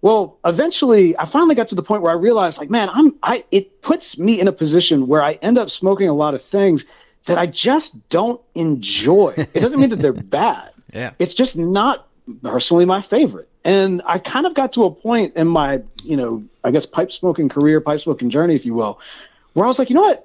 [0.00, 3.44] Well, eventually, I finally got to the point where I realized, like, man, I'm I.
[3.50, 6.86] It puts me in a position where I end up smoking a lot of things
[7.28, 9.34] that I just don't enjoy.
[9.36, 10.70] It doesn't mean that they're bad.
[10.92, 11.12] Yeah.
[11.18, 12.08] It's just not
[12.42, 13.48] personally my favorite.
[13.64, 17.12] And I kind of got to a point in my, you know, I guess pipe
[17.12, 18.98] smoking career, pipe smoking journey, if you will,
[19.52, 20.24] where I was like, you know what?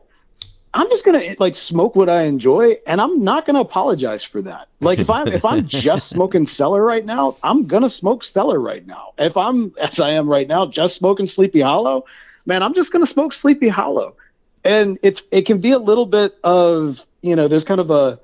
[0.75, 4.69] I'm just gonna like smoke what I enjoy, and I'm not gonna apologize for that.
[4.79, 8.83] Like if I'm if I'm just smoking Cellar right now, I'm gonna smoke Cellar right
[8.87, 9.13] now.
[9.19, 12.05] If I'm as I am right now, just smoking Sleepy Hollow,
[12.47, 14.15] man, I'm just gonna smoke Sleepy Hollow
[14.63, 18.19] and it's it can be a little bit of you know there's kind of a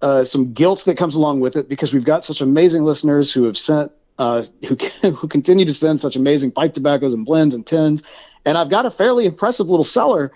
[0.00, 3.44] uh, some guilt that comes along with it because we've got such amazing listeners who
[3.44, 4.76] have sent uh, who
[5.10, 8.02] who continue to send such amazing pipe tobaccos and blends and tins,
[8.44, 10.32] and I've got a fairly impressive little cellar,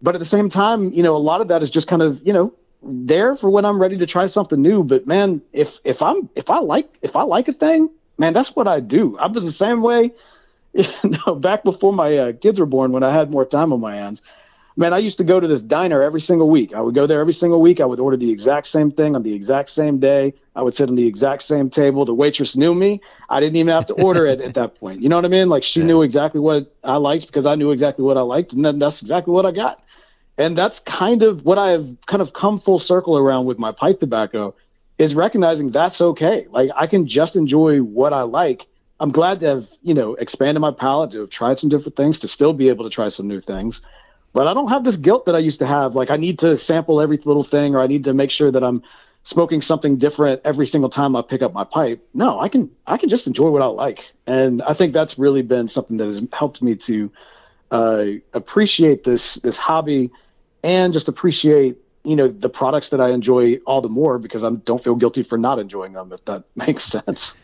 [0.00, 2.20] but at the same time, you know, a lot of that is just kind of
[2.26, 4.82] you know there for when I'm ready to try something new.
[4.82, 8.56] But man, if if I'm if I like if I like a thing, man, that's
[8.56, 9.16] what I do.
[9.18, 10.10] I was the same way,
[10.72, 10.86] you
[11.26, 13.94] know, back before my uh, kids were born when I had more time on my
[13.94, 14.22] hands
[14.76, 16.74] man, I used to go to this diner every single week.
[16.74, 17.80] I would go there every single week.
[17.80, 20.34] I would order the exact same thing on the exact same day.
[20.56, 22.04] I would sit on the exact same table.
[22.04, 23.00] The waitress knew me.
[23.28, 25.02] I didn't even have to order it at that point.
[25.02, 25.48] You know what I mean?
[25.48, 28.64] Like she knew exactly what I liked because I knew exactly what I liked, and
[28.64, 29.84] then that's exactly what I got.
[30.38, 33.70] And that's kind of what I have kind of come full circle around with my
[33.70, 34.54] pipe tobacco
[34.98, 36.46] is recognizing that's okay.
[36.50, 38.66] Like I can just enjoy what I like.
[39.00, 42.18] I'm glad to have, you know, expanded my palate, to have tried some different things,
[42.20, 43.82] to still be able to try some new things
[44.32, 45.94] but I don't have this guilt that I used to have.
[45.94, 48.64] Like I need to sample every little thing, or I need to make sure that
[48.64, 48.82] I'm
[49.24, 52.04] smoking something different every single time I pick up my pipe.
[52.14, 55.42] No, I can I can just enjoy what I like, and I think that's really
[55.42, 57.10] been something that has helped me to
[57.70, 60.10] uh, appreciate this this hobby,
[60.62, 64.50] and just appreciate you know the products that I enjoy all the more because I
[64.50, 66.12] don't feel guilty for not enjoying them.
[66.12, 67.36] If that makes sense.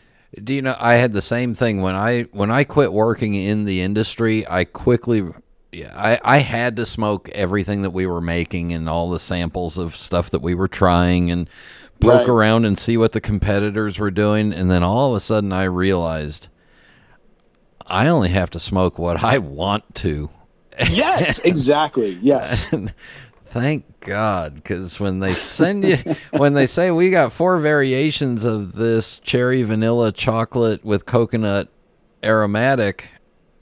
[0.43, 3.65] Do you know I had the same thing when I when I quit working in
[3.65, 5.23] the industry, I quickly
[5.71, 9.77] yeah, I, I had to smoke everything that we were making and all the samples
[9.77, 11.49] of stuff that we were trying and
[11.99, 12.29] poke Right.
[12.29, 14.53] around and see what the competitors were doing.
[14.53, 16.47] And then all of a sudden I realized
[17.85, 20.29] I only have to smoke what I want to.
[20.89, 22.17] Yes, exactly.
[22.21, 22.73] Yes.
[23.45, 25.97] Thank God, because when they send you,
[26.31, 31.67] when they say we got four variations of this cherry vanilla chocolate with coconut
[32.23, 33.09] aromatic,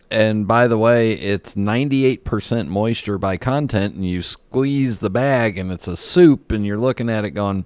[0.09, 5.71] and by the way, it's 98% moisture by content, and you squeeze the bag and
[5.71, 7.65] it's a soup, and you're looking at it going,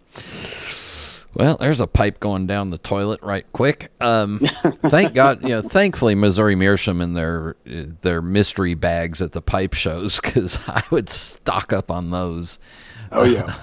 [1.34, 3.92] well, there's a pipe going down the toilet right quick.
[4.02, 4.40] Um,
[4.84, 5.62] thank God, you know.
[5.62, 11.10] Thankfully, Missouri Meerschaum and their their mystery bags at the pipe shows because I would
[11.10, 12.60] stock up on those.
[13.12, 13.56] Oh yeah.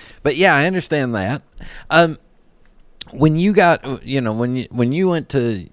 [0.22, 1.42] but yeah, I understand that.
[1.90, 2.18] Um,
[3.10, 5.68] when you got, you know, when you when you went to,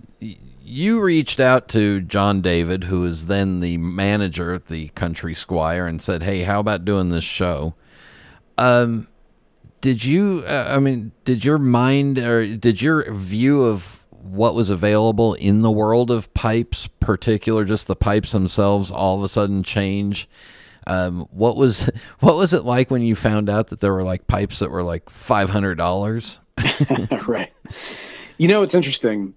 [0.69, 5.87] you reached out to John David, who was then the manager at the Country Squire,
[5.87, 7.73] and said, "Hey, how about doing this show?"
[8.57, 9.07] Um,
[9.81, 10.43] did you?
[10.45, 15.61] Uh, I mean, did your mind or did your view of what was available in
[15.61, 20.29] the world of pipes, particular just the pipes themselves, all of a sudden change.
[20.85, 21.89] Um, what was
[22.19, 24.83] what was it like when you found out that there were like pipes that were
[24.83, 26.39] like five hundred dollars?
[27.27, 27.51] right.
[28.37, 29.33] You know, it's interesting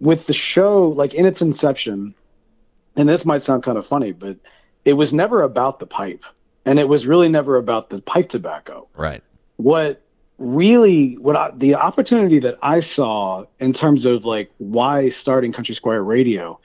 [0.00, 2.14] with the show, like in its inception,
[2.96, 4.36] and this might sound kind of funny, but
[4.84, 6.24] it was never about the pipe,
[6.64, 8.88] and it was really never about the pipe tobacco.
[8.96, 9.22] Right.
[9.56, 10.02] What
[10.38, 15.74] really, what I, the opportunity that I saw in terms of like why starting Country
[15.74, 16.58] Squire Radio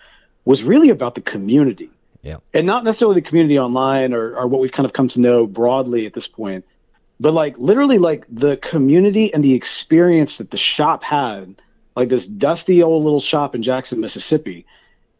[0.45, 1.89] was really about the community.
[2.21, 2.37] Yeah.
[2.53, 5.45] And not necessarily the community online or, or what we've kind of come to know
[5.45, 6.65] broadly at this point,
[7.19, 11.61] but like literally like the community and the experience that the shop had,
[11.95, 14.65] like this dusty old little shop in Jackson, Mississippi.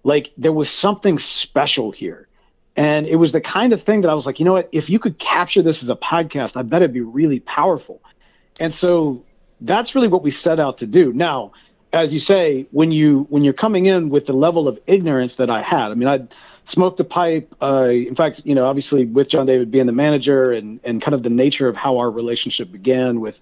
[0.04, 2.28] Like there was something special here.
[2.76, 4.68] And it was the kind of thing that I was like, you know what?
[4.72, 8.02] If you could capture this as a podcast, I bet it'd be really powerful.
[8.60, 9.24] And so
[9.62, 11.14] that's really what we set out to do.
[11.14, 11.54] Now,
[11.94, 15.50] as you say, when you when you're coming in with the level of ignorance that
[15.50, 16.22] I had, I mean, I
[16.66, 17.56] smoked a pipe.
[17.62, 21.16] Uh, in fact, you know, obviously with John David being the manager and and kind
[21.16, 23.40] of the nature of how our relationship began with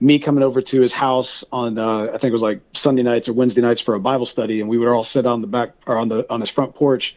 [0.00, 3.28] me coming over to his house on uh, I think it was like Sunday nights
[3.28, 5.70] or Wednesday nights for a Bible study, and we would all sit on the back
[5.86, 7.16] or on the on his front porch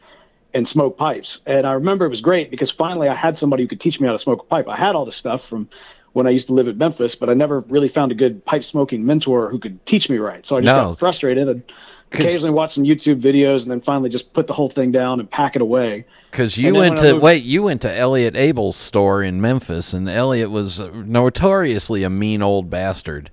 [0.53, 1.41] and smoke pipes.
[1.45, 4.07] And I remember it was great because finally I had somebody who could teach me
[4.07, 4.67] how to smoke a pipe.
[4.67, 5.69] I had all this stuff from
[6.13, 8.63] when I used to live at Memphis, but I never really found a good pipe
[8.63, 10.43] smoking mentor who could teach me right.
[10.45, 10.85] So I just No.
[10.85, 11.63] got frustrated and
[12.11, 15.29] occasionally watch some YouTube videos and then finally just put the whole thing down and
[15.29, 16.05] pack it away.
[16.31, 20.07] Because you went to moved- wait, you went to Elliot Abel's store in Memphis, and
[20.09, 23.31] Elliot was notoriously a mean old bastard.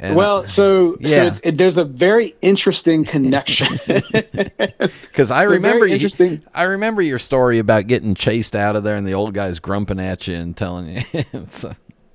[0.00, 1.24] And well, so, so Yeah.
[1.26, 3.68] it's, it, there's a very interesting connection.
[3.86, 8.96] because I remember you- interesting- I remember your story about getting chased out of there,
[8.96, 11.24] and the old guy's grumping at you and telling you.
[11.46, 11.72] so,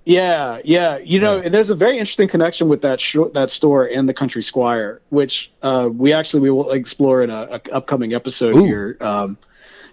[0.09, 0.97] Yeah, yeah.
[0.97, 4.41] You know, there's a very interesting connection with that sh- that store and the Country
[4.41, 8.65] Squire, which uh, we actually we will explore in a, a upcoming episode Ooh.
[8.65, 8.97] here.
[9.01, 9.37] Um,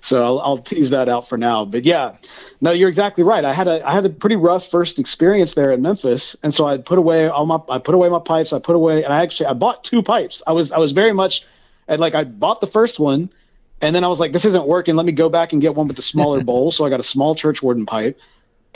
[0.01, 1.67] so I'll, I'll tease that out for now.
[1.67, 2.17] But yeah,
[2.63, 3.45] no, you're exactly right.
[3.45, 6.67] I had a I had a pretty rough first experience there in Memphis, and so
[6.67, 8.55] I put away all my I put away my pipes.
[8.55, 10.43] I put away, and I actually I bought two pipes.
[10.47, 11.45] I was I was very much,
[11.89, 13.29] and like I bought the first one,
[13.83, 14.97] and then I was like, this isn't working.
[14.97, 16.73] Let me go back and get one with a smaller bowl.
[16.73, 18.19] So I got a small church warden pipe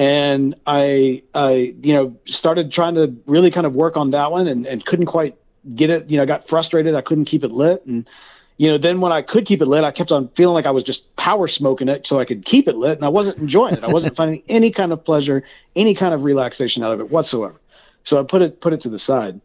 [0.01, 4.48] and I, I, you know, started trying to really kind of work on that one,
[4.48, 5.36] and, and couldn't quite
[5.74, 6.09] get it.
[6.09, 6.94] You know, I got frustrated.
[6.94, 8.09] I couldn't keep it lit, and
[8.57, 10.70] you know, then when I could keep it lit, I kept on feeling like I
[10.70, 13.74] was just power smoking it so I could keep it lit, and I wasn't enjoying
[13.74, 13.84] it.
[13.84, 15.44] I wasn't finding any kind of pleasure,
[15.76, 17.61] any kind of relaxation out of it whatsoever.
[18.05, 19.38] So I put it put it to the side.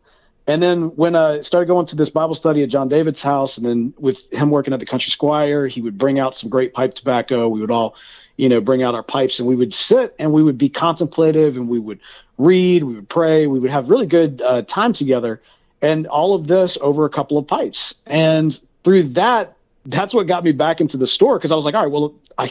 [0.48, 3.66] And then when I started going to this Bible study at John David's house, and
[3.66, 6.94] then with him working at the Country Squire, he would bring out some great pipe
[6.94, 7.50] tobacco.
[7.50, 7.96] We would all,
[8.38, 11.56] you know, bring out our pipes, and we would sit and we would be contemplative,
[11.56, 12.00] and we would
[12.38, 15.42] read, we would pray, we would have really good uh, time together,
[15.82, 17.96] and all of this over a couple of pipes.
[18.06, 19.56] And through that,
[19.86, 22.14] that's what got me back into the store because I was like, all right, well,
[22.38, 22.50] I,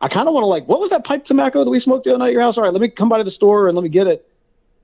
[0.00, 2.10] I kind of want to like, what was that pipe tobacco that we smoked the
[2.10, 2.56] other night at your house?
[2.56, 4.28] All right, let me come by to the store and let me get it.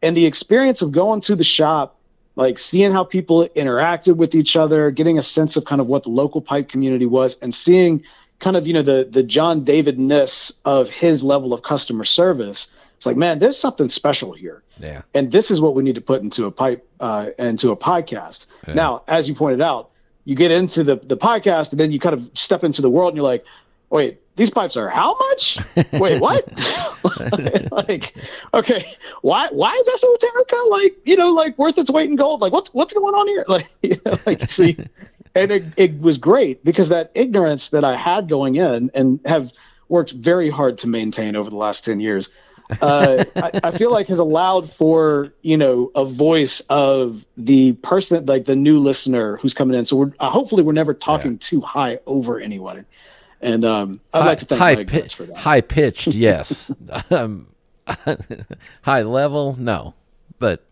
[0.03, 1.97] And the experience of going to the shop
[2.37, 6.05] like seeing how people interacted with each other, getting a sense of kind of what
[6.05, 8.03] the local pipe community was, and seeing
[8.43, 12.69] kind of you know the the John David ness of his level of customer service.
[12.97, 16.01] It's like, man, there's something special here, yeah, and this is what we need to
[16.01, 18.47] put into a pipe uh, into a podcast.
[18.69, 19.91] Now, as you pointed out,
[20.25, 23.09] you get into the the podcast, and then you kind of step into the world,
[23.09, 23.45] and you're like,
[23.91, 25.59] wait, these pipes are how much?
[25.95, 26.45] Wait, what?
[27.73, 28.15] like,
[28.55, 32.41] okay, why why is esoterica like you know like worth its weight in gold?
[32.41, 33.45] Like, what's what's going on here?
[33.53, 34.79] Like, you know, like see,
[35.35, 39.53] and it, it was great because that ignorance that I had going in and have
[39.89, 42.31] worked very hard to maintain over the last ten years.
[42.81, 48.25] uh, I, I feel like has allowed for you know a voice of the person
[48.27, 49.85] like the new listener who's coming in.
[49.85, 52.87] So we're uh, hopefully we're never talking too high over anyone.
[53.43, 55.37] And um, I'd like to thank high, Mike pi- for that.
[55.37, 56.71] high pitched, yes.
[57.11, 57.49] um,
[58.83, 59.95] high level, no.
[60.39, 60.65] But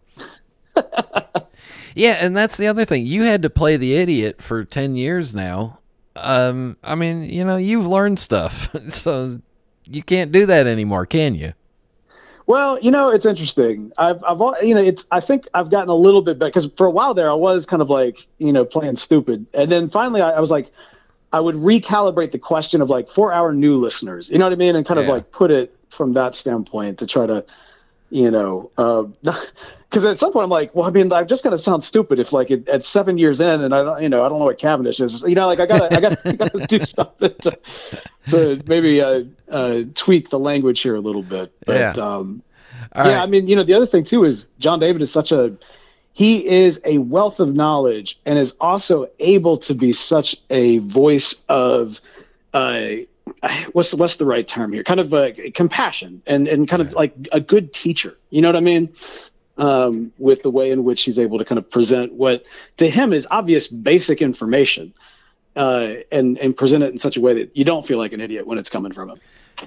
[1.95, 3.07] yeah, and that's the other thing.
[3.07, 5.78] You had to play the idiot for ten years now.
[6.16, 9.41] Um, I mean, you know, you've learned stuff, so
[9.84, 11.55] you can't do that anymore, can you?
[12.47, 13.93] Well, you know, it's interesting.
[13.97, 15.07] I've, I've, you know, it's.
[15.12, 17.64] I think I've gotten a little bit better because for a while there, I was
[17.64, 20.72] kind of like, you know, playing stupid, and then finally, I, I was like,
[21.32, 24.57] I would recalibrate the question of like for our new listeners, you know what I
[24.57, 27.45] mean, and kind of like put it from that standpoint to try to,
[28.11, 28.71] you know,
[29.23, 32.33] because at some point I'm like, well, I mean, I'm just gonna sound stupid if
[32.33, 34.59] like it, at seven years in, and I don't, you know, I don't know what
[34.59, 37.59] Cavendish is, you know, like I gotta, I gotta, I gotta do something to,
[38.31, 41.77] to maybe uh, uh, tweak the language here a little bit, but.
[41.77, 42.05] Yeah.
[42.05, 42.43] Um,
[42.97, 43.19] yeah, right.
[43.19, 45.55] I mean, you know, the other thing too is John David is such a
[46.13, 51.35] he is a wealth of knowledge and is also able to be such a voice
[51.49, 52.01] of
[52.53, 52.89] uh,
[53.72, 54.83] what's what's the right term here?
[54.83, 58.16] Kind of uh, compassion and and kind of like a good teacher.
[58.31, 58.93] You know what I mean?
[59.59, 62.45] Um, with the way in which he's able to kind of present what
[62.78, 64.95] to him is obvious basic information,
[65.57, 68.20] uh, and and present it in such a way that you don't feel like an
[68.20, 69.18] idiot when it's coming from him.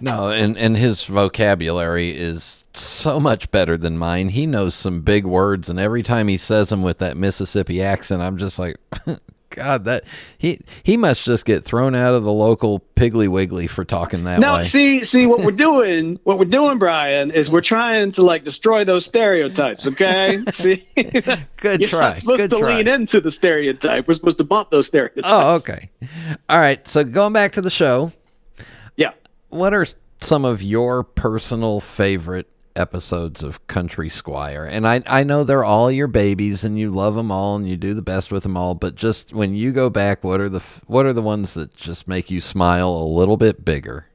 [0.02, 4.30] No, and and his vocabulary is so much better than mine.
[4.30, 8.22] He knows some big words, and every time he says them with that Mississippi accent,
[8.22, 8.78] I'm just like,
[9.56, 10.04] God, that
[10.38, 14.40] he he must just get thrown out of the local Piggly Wiggly for talking that
[14.40, 14.64] no, way.
[14.64, 16.20] see, see what we're doing.
[16.24, 19.86] What we're doing, Brian, is we're trying to like destroy those stereotypes.
[19.88, 22.00] Okay, see, Good You're try.
[22.10, 22.78] not supposed Good to try.
[22.78, 24.08] lean into the stereotype.
[24.08, 25.28] We're supposed to bump those stereotypes.
[25.30, 25.90] Oh, okay.
[26.50, 26.86] All right.
[26.88, 28.12] So going back to the show,
[28.96, 29.12] Yeah.
[29.50, 29.86] what are
[30.22, 34.66] some of your personal favorite episodes of Country Squire?
[34.66, 37.78] And I I know they're all your babies and you love them all and you
[37.78, 40.64] do the best with them all, but just when you go back, what are the
[40.88, 44.08] what are the ones that just make you smile a little bit bigger?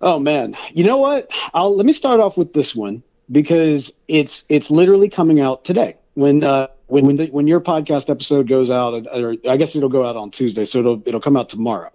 [0.00, 1.30] Oh man, you know what?
[1.54, 5.96] I'll let me start off with this one because it's it's literally coming out today.
[6.14, 9.88] When uh, when when, the, when your podcast episode goes out, or I guess it'll
[9.88, 11.90] go out on Tuesday, so it'll it'll come out tomorrow.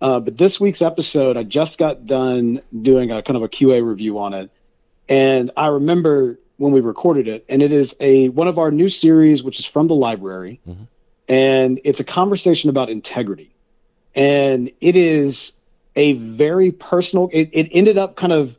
[0.00, 3.84] Uh, but this week's episode, I just got done doing a kind of a QA
[3.86, 4.50] review on it,
[5.08, 8.88] and I remember when we recorded it, and it is a one of our new
[8.88, 10.60] series, which is from the library,
[11.28, 13.50] and it's a conversation about integrity,
[14.14, 15.52] and it is
[15.96, 17.28] a very personal.
[17.32, 18.58] It, it ended up kind of,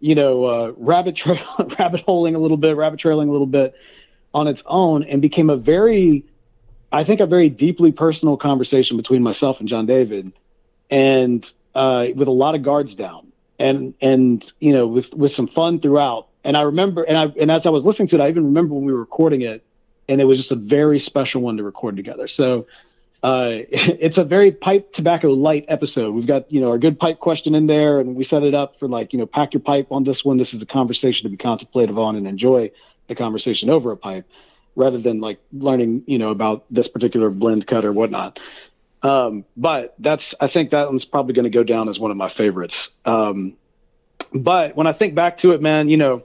[0.00, 1.44] you know, uh, rabbit trail,
[1.78, 3.74] rabbit holing a little bit, rabbit trailing a little bit
[4.34, 6.24] on its own, and became a very,
[6.90, 10.32] I think, a very deeply personal conversation between myself and John David,
[10.92, 15.48] and uh, with a lot of guards down, and and you know, with with some
[15.48, 16.28] fun throughout.
[16.44, 18.74] And I remember, and I and as I was listening to it, I even remember
[18.74, 19.64] when we were recording it,
[20.08, 22.28] and it was just a very special one to record together.
[22.28, 22.66] So
[23.22, 26.14] uh, it's a very pipe tobacco light episode.
[26.14, 28.76] We've got you know our good pipe question in there, and we set it up
[28.76, 30.36] for like you know pack your pipe on this one.
[30.36, 32.70] This is a conversation to be contemplative on and enjoy
[33.08, 34.28] the conversation over a pipe,
[34.76, 38.38] rather than like learning you know about this particular blend cut or whatnot.
[39.02, 42.16] Um, but that's I think that one's probably going to go down as one of
[42.16, 42.90] my favorites.
[43.04, 43.54] Um,
[44.32, 46.22] but when I think back to it, man, you know,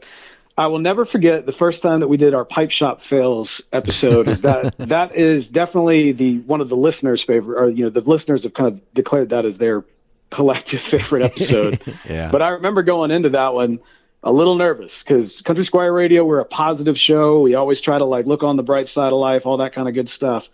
[0.58, 4.28] I will never forget the first time that we did our pipe shop fails episode.
[4.28, 8.02] Is that that is definitely the one of the listeners' favorite, or you know, the
[8.02, 9.84] listeners have kind of declared that as their
[10.30, 11.82] collective favorite episode.
[12.10, 12.32] Yeah.
[12.32, 13.80] But I remember going into that one
[14.24, 17.42] a little nervous because Country Squire Radio, we're a positive show.
[17.42, 19.88] We always try to like look on the bright side of life, all that kind
[19.88, 20.50] of good stuff.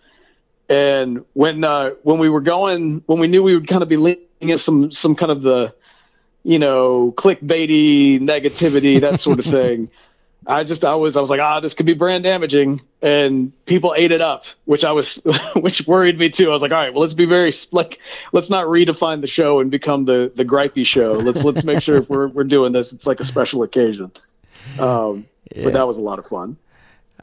[0.68, 3.96] And when uh, when we were going, when we knew we would kind of be
[3.96, 5.74] leaning in some some kind of the
[6.44, 9.90] you know, clickbaity negativity, that sort of thing.
[10.46, 13.94] I just, I was, I was like, ah, this could be brand damaging, and people
[13.96, 15.22] ate it up, which I was,
[15.56, 16.50] which worried me too.
[16.50, 17.98] I was like, all right, well, let's be very like,
[18.32, 21.14] let's not redefine the show and become the the gripey show.
[21.14, 24.12] Let's let's make sure if we're we're doing this, it's like a special occasion.
[24.78, 25.64] Um, Yeah.
[25.64, 26.56] But that was a lot of fun.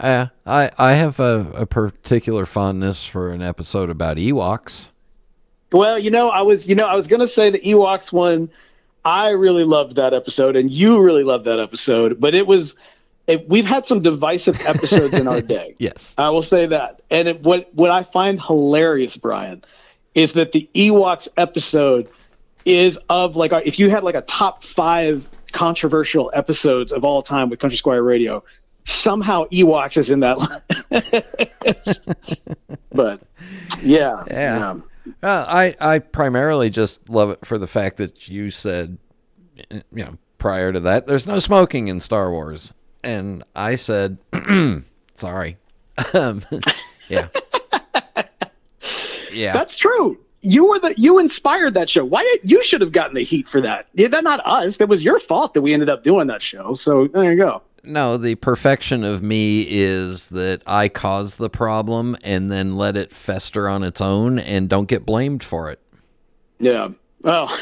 [0.01, 4.89] Uh, I I have a, a particular fondness for an episode about Ewoks.
[5.71, 8.49] Well, you know, I was, you know, I was gonna say the Ewoks one.
[9.05, 12.19] I really loved that episode, and you really loved that episode.
[12.19, 12.75] But it was,
[13.27, 15.75] it, we've had some divisive episodes in our day.
[15.79, 16.13] Yes.
[16.17, 17.01] I will say that.
[17.11, 19.63] And it, what what I find hilarious, Brian,
[20.15, 22.09] is that the Ewoks episode
[22.65, 27.49] is of like if you had like a top five controversial episodes of all time
[27.49, 28.43] with Country Squire Radio,
[28.85, 30.37] somehow Ewoks is in that
[31.65, 32.09] list.
[32.91, 33.21] but
[33.81, 34.79] yeah, Yeah.
[35.23, 38.97] Uh, I I primarily just love it for the fact that you said,
[39.71, 42.73] you know, prior to that, there's no smoking in Star Wars,
[43.03, 44.19] and I said,
[45.15, 45.57] sorry,
[46.13, 46.43] um,
[47.09, 47.27] yeah,
[49.31, 49.53] yeah.
[49.53, 50.19] That's true.
[50.41, 52.05] You were the you inspired that show.
[52.05, 53.87] Why did you should have gotten the heat for that?
[53.93, 54.77] Yeah, that not us.
[54.77, 56.73] That was your fault that we ended up doing that show.
[56.75, 57.61] So there you go.
[57.83, 63.11] No, the perfection of me is that I cause the problem and then let it
[63.11, 65.79] fester on its own and don't get blamed for it.
[66.59, 66.89] Yeah.
[67.23, 67.55] Well,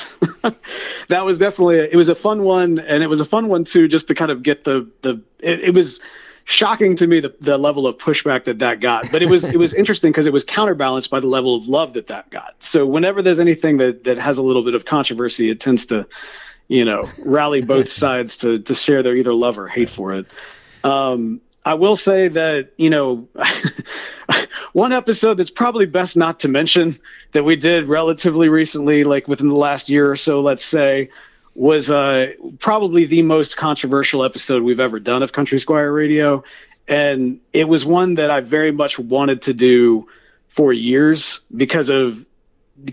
[1.07, 3.87] that was definitely it was a fun one, and it was a fun one too,
[3.87, 5.21] just to kind of get the the.
[5.39, 6.01] It, it was
[6.45, 9.57] shocking to me the, the level of pushback that that got, but it was it
[9.57, 12.55] was interesting because it was counterbalanced by the level of love that that got.
[12.59, 16.07] So whenever there's anything that that has a little bit of controversy, it tends to,
[16.69, 20.25] you know, rally both sides to to share their either love or hate for it.
[20.85, 23.27] Um, I will say that you know.
[24.73, 26.97] one episode that's probably best not to mention
[27.31, 31.09] that we did relatively recently, like within the last year or so, let's say,
[31.55, 36.43] was uh, probably the most controversial episode we've ever done of Country Squire Radio.
[36.87, 40.07] and it was one that I very much wanted to do
[40.47, 42.25] for years because of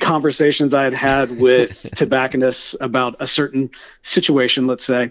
[0.00, 3.70] conversations I had had with tobacconists about a certain
[4.02, 5.10] situation, let's say,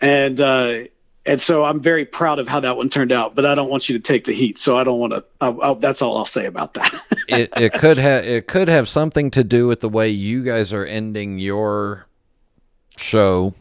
[0.00, 0.84] and uh,
[1.26, 3.34] and so I'm very proud of how that one turned out.
[3.34, 5.76] But I don't want you to take the heat, so I don't want to.
[5.80, 6.94] that's all I'll say about that.
[7.28, 10.72] it it could have it could have something to do with the way you guys
[10.72, 12.06] are ending your
[12.96, 13.54] show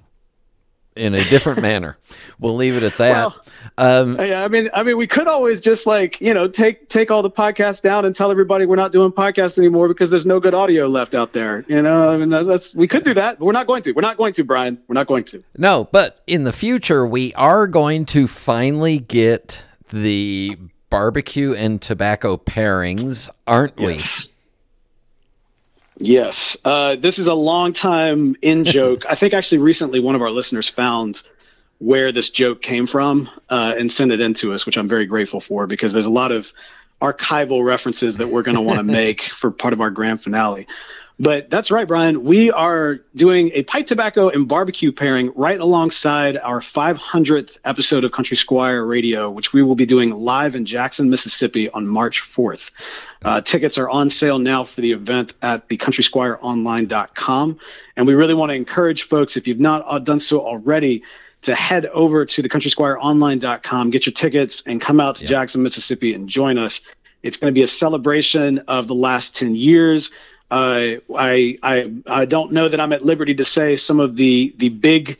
[0.96, 1.98] in a different manner.
[2.40, 3.12] We'll leave it at that.
[3.12, 3.46] Well,
[3.78, 7.12] um, yeah, I mean, I mean, we could always just like you know take take
[7.12, 10.40] all the podcasts down and tell everybody we're not doing podcasts anymore because there's no
[10.40, 11.66] good audio left out there.
[11.68, 13.92] You know, I mean, that's we could do that, but we're not going to.
[13.94, 14.82] We're not going to, Brian.
[14.88, 15.44] We're not going to.
[15.58, 20.58] No, but in the future, we are going to finally get the
[20.90, 24.26] barbecue and tobacco pairings, aren't yes.
[24.26, 24.33] we?
[26.04, 26.58] Yes.
[26.66, 29.06] Uh, this is a long time in joke.
[29.10, 31.24] I think actually recently one of our listeners found
[31.80, 35.06] where this joke came from uh, and sent it in to us, which I'm very
[35.06, 36.52] grateful for because there's a lot of
[37.02, 40.68] archival references that we're going to want to make for part of our grand finale.
[41.20, 42.24] But that's right, Brian.
[42.24, 48.12] We are doing a pipe tobacco and barbecue pairing right alongside our 500th episode of
[48.12, 52.72] Country Squire Radio, which we will be doing live in Jackson, Mississippi on March 4th.
[53.24, 57.60] Uh, tickets are on sale now for the event at thecountrysquireonline.com.
[57.96, 61.04] And we really want to encourage folks, if you've not uh, done so already,
[61.44, 66.28] to head over to thecountrysquireonline.com, get your tickets, and come out to Jackson, Mississippi and
[66.28, 66.82] join us.
[67.22, 70.12] It's going to be a celebration of the last 10 years.
[70.54, 74.70] I, I I don't know that I'm at liberty to say some of the the
[74.70, 75.18] big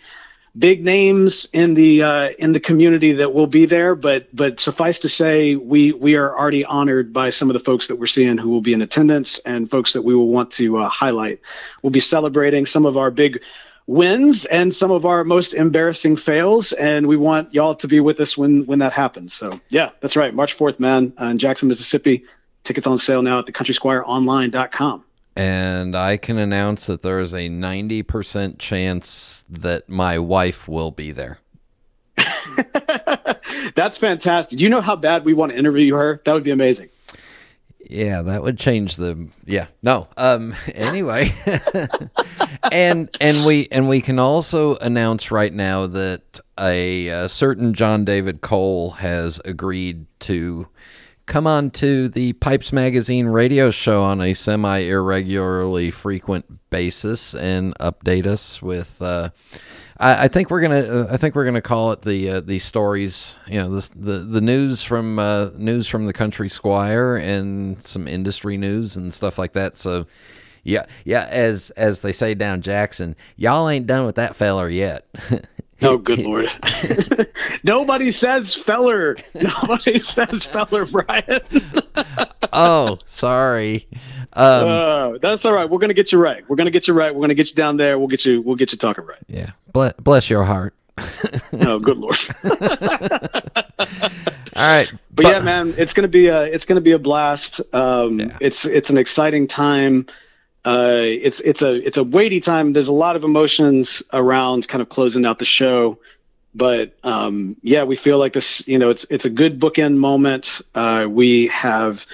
[0.58, 5.00] big names in the uh, in the community that will be there, but but suffice
[5.00, 8.38] to say, we we are already honored by some of the folks that we're seeing
[8.38, 11.40] who will be in attendance and folks that we will want to uh, highlight.
[11.82, 13.42] We'll be celebrating some of our big
[13.88, 18.20] wins and some of our most embarrassing fails, and we want y'all to be with
[18.20, 19.34] us when when that happens.
[19.34, 22.24] So yeah, that's right, March fourth, man, uh, in Jackson, Mississippi.
[22.64, 25.04] Tickets on sale now at thecountrysquireonline.com
[25.36, 31.12] and I can announce that there is a 90% chance that my wife will be
[31.12, 31.40] there.
[33.76, 34.58] That's fantastic.
[34.58, 36.22] Do you know how bad we want to interview her?
[36.26, 36.90] That would be amazing.
[37.90, 39.68] Yeah, that would change the yeah.
[39.82, 40.08] No.
[40.16, 41.32] Um anyway.
[42.72, 48.06] and and we and we can also announce right now that a, a certain John
[48.06, 50.68] David Cole has agreed to
[51.26, 57.78] come on to the Pipes Magazine radio show on a semi irregularly frequent basis and
[57.80, 59.02] update us with.
[59.02, 59.30] Uh,
[59.98, 60.80] I, I, think we're gonna.
[60.82, 63.38] Uh, I think we're gonna call it the uh, the stories.
[63.48, 68.08] You know, the the, the news from uh, news from the country squire and some
[68.08, 69.78] industry news and stuff like that.
[69.78, 70.08] So.
[70.66, 71.28] Yeah, yeah.
[71.30, 75.06] As as they say down Jackson, y'all ain't done with that feller yet.
[75.84, 76.50] Oh, good lord!
[77.64, 79.18] Nobody says feller.
[79.36, 81.42] Nobody says feller, Brian.
[82.54, 83.88] oh, sorry.
[84.34, 85.70] Um, uh, that's all right.
[85.70, 86.48] We're gonna get you right.
[86.48, 87.14] We're gonna get you right.
[87.14, 88.00] We're gonna get you down there.
[88.00, 88.42] We'll get you.
[88.42, 89.20] We'll get you talking right.
[89.28, 89.52] Yeah.
[89.74, 90.74] Bless, bless your heart.
[91.62, 92.18] oh, good lord.
[92.44, 92.52] all
[94.56, 94.90] right.
[94.90, 97.62] But, but, yeah, man, it's gonna be a it's gonna be a blast.
[97.74, 98.38] Um, yeah.
[98.40, 100.08] It's it's an exciting time
[100.66, 102.74] uh, it's it's a it's a weighty time.
[102.74, 106.00] There's a lot of emotions around kind of closing out the show,
[106.56, 108.66] but um, yeah, we feel like this.
[108.68, 110.62] You know, it's it's a good bookend moment.
[110.74, 112.06] Uh, we have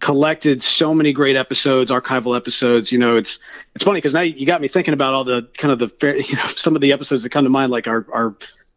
[0.00, 2.92] collected so many great episodes, archival episodes.
[2.92, 3.38] You know, it's
[3.74, 6.36] it's funny because now you got me thinking about all the kind of the you
[6.36, 8.34] know some of the episodes that come to mind, like our our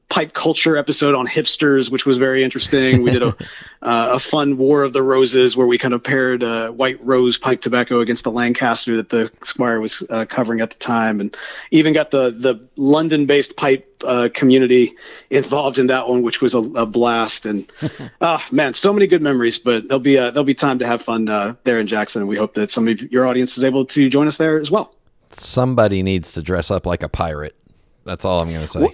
[0.09, 3.03] pipe culture episode on hipsters, which was very interesting.
[3.03, 3.27] We did a
[3.81, 7.37] uh, a fun War of the Roses where we kind of paired uh, White Rose
[7.37, 11.35] pipe tobacco against the Lancaster that the Squire was uh, covering at the time, and
[11.71, 14.95] even got the the London based pipe uh, community
[15.29, 17.45] involved in that one, which was a, a blast.
[17.45, 17.71] And
[18.21, 19.59] ah, man, so many good memories.
[19.59, 22.23] But there'll be uh, there'll be time to have fun uh, there in Jackson.
[22.23, 24.71] And we hope that some of your audience is able to join us there as
[24.71, 24.95] well.
[25.31, 27.55] Somebody needs to dress up like a pirate.
[28.03, 28.79] That's all I'm going to say.
[28.79, 28.93] Well,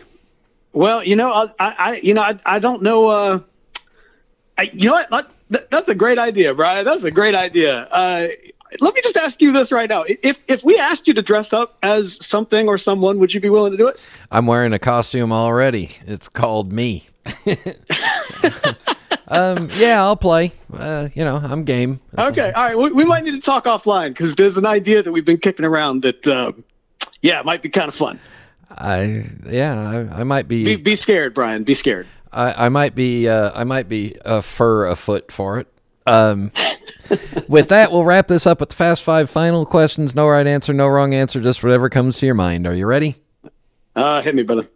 [0.75, 3.07] well, you know, I, I you know, I, I don't know.
[3.07, 3.39] Uh,
[4.57, 5.31] I, you know what?
[5.71, 6.85] that's a great idea, Brian.
[6.85, 7.83] That's a great idea.
[7.85, 8.27] Uh,
[8.81, 11.53] let me just ask you this right now: if if we asked you to dress
[11.53, 13.99] up as something or someone, would you be willing to do it?
[14.31, 15.97] I'm wearing a costume already.
[16.05, 17.07] It's called me.
[19.29, 20.51] um, yeah, I'll play.
[20.73, 22.01] Uh, you know, I'm game.
[22.17, 22.77] Okay, all right.
[22.77, 25.65] We, we might need to talk offline because there's an idea that we've been kicking
[25.65, 26.51] around that, uh,
[27.21, 28.19] yeah, it might be kind of fun.
[28.69, 31.63] I yeah, I, I might be, be, be scared, Brian.
[31.63, 32.07] Be scared.
[32.31, 35.67] I, I might be uh, I might be a fur afoot for it.
[36.07, 36.51] Um,
[37.47, 40.15] with that, we'll wrap this up with the fast five final questions.
[40.15, 42.67] No right answer, no wrong answer, just whatever comes to your mind.
[42.67, 43.15] Are you ready?
[43.95, 44.67] Uh, hit me, brother.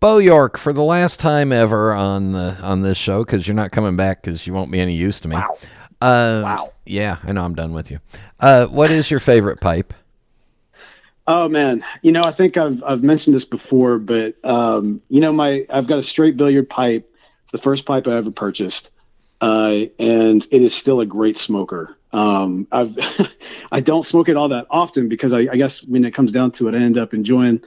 [0.00, 3.70] Beau York, for the last time ever on the on this show, because you're not
[3.70, 5.36] coming back because you won't be any use to me.
[5.36, 5.58] Wow.
[6.00, 6.72] Uh, wow.
[6.84, 8.00] Yeah, I know I'm done with you.
[8.40, 9.94] Uh, what is your favorite pipe?
[11.26, 15.32] Oh man, you know I think I've I've mentioned this before, but um, you know
[15.32, 17.10] my I've got a straight billiard pipe.
[17.42, 18.90] It's the first pipe I ever purchased,
[19.40, 21.96] uh, and it is still a great smoker.
[22.12, 22.96] Um, I've
[23.72, 26.52] I don't smoke it all that often because I, I, guess when it comes down
[26.52, 27.60] to it, I end up enjoying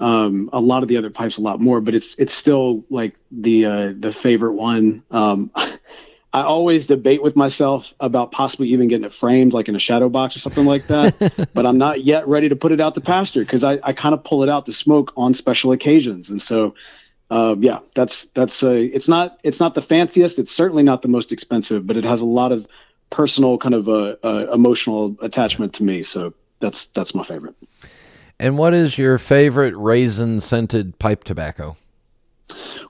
[0.00, 1.80] um, a lot of the other pipes a lot more.
[1.80, 5.04] But it's it's still like the uh, the favorite one.
[5.12, 5.52] Um,
[6.42, 10.36] always debate with myself about possibly even getting it framed, like in a shadow box
[10.36, 11.50] or something like that.
[11.54, 14.14] but I'm not yet ready to put it out to pasture because I, I kind
[14.14, 16.30] of pull it out to smoke on special occasions.
[16.30, 16.74] And so,
[17.30, 18.84] uh, yeah, that's that's a.
[18.86, 20.38] It's not it's not the fanciest.
[20.38, 22.66] It's certainly not the most expensive, but it has a lot of
[23.10, 26.02] personal kind of a, a emotional attachment to me.
[26.02, 27.54] So that's that's my favorite.
[28.40, 31.76] And what is your favorite raisin scented pipe tobacco?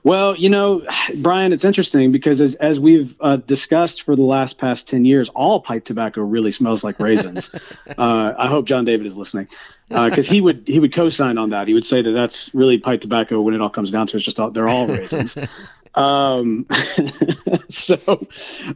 [0.03, 0.81] Well, you know,
[1.17, 5.29] Brian, it's interesting because as, as we've uh, discussed for the last past 10 years,
[5.29, 7.51] all pipe tobacco really smells like raisins.
[7.97, 9.47] uh, I hope John David is listening
[9.89, 11.67] because uh, he would he would co-sign on that.
[11.67, 14.17] He would say that that's really pipe tobacco when it all comes down to it.
[14.17, 15.37] It's just all, they're all raisins.
[15.99, 16.65] um,
[17.69, 18.25] so,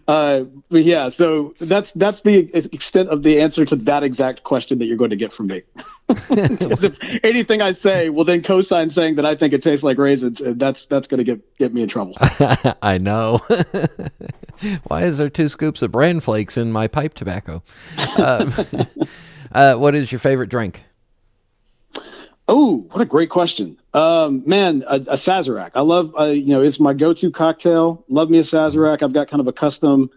[0.10, 4.78] uh, but yeah, so that's that's the extent of the answer to that exact question
[4.80, 5.64] that you're going to get from me.
[6.30, 9.98] Because if anything I say will then co-sign saying that I think it tastes like
[9.98, 12.14] raisins, that's that's going to get get me in trouble.
[12.82, 13.40] I know.
[14.88, 17.64] Why is there two scoops of bran flakes in my pipe tobacco?
[18.18, 18.54] Um,
[19.54, 20.84] uh, what is your favorite drink?
[22.50, 23.78] Oh, what a great question.
[23.94, 25.72] Um, man, a, a Sazerac.
[25.76, 28.04] I love, uh, you know, it's my go-to cocktail.
[28.10, 29.04] Love me a Sazerac.
[29.04, 30.10] I've got kind of a custom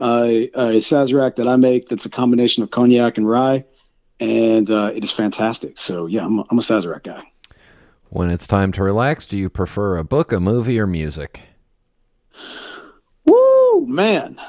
[0.00, 3.64] uh, a Sazerac that I make that's a combination of cognac and rye,
[4.18, 5.76] and uh, it is fantastic.
[5.76, 7.22] So yeah, I'm a, I'm a Sazerac guy.
[8.08, 11.42] When it's time to relax, do you prefer a book, a movie, or music?
[13.26, 14.40] Woo, man,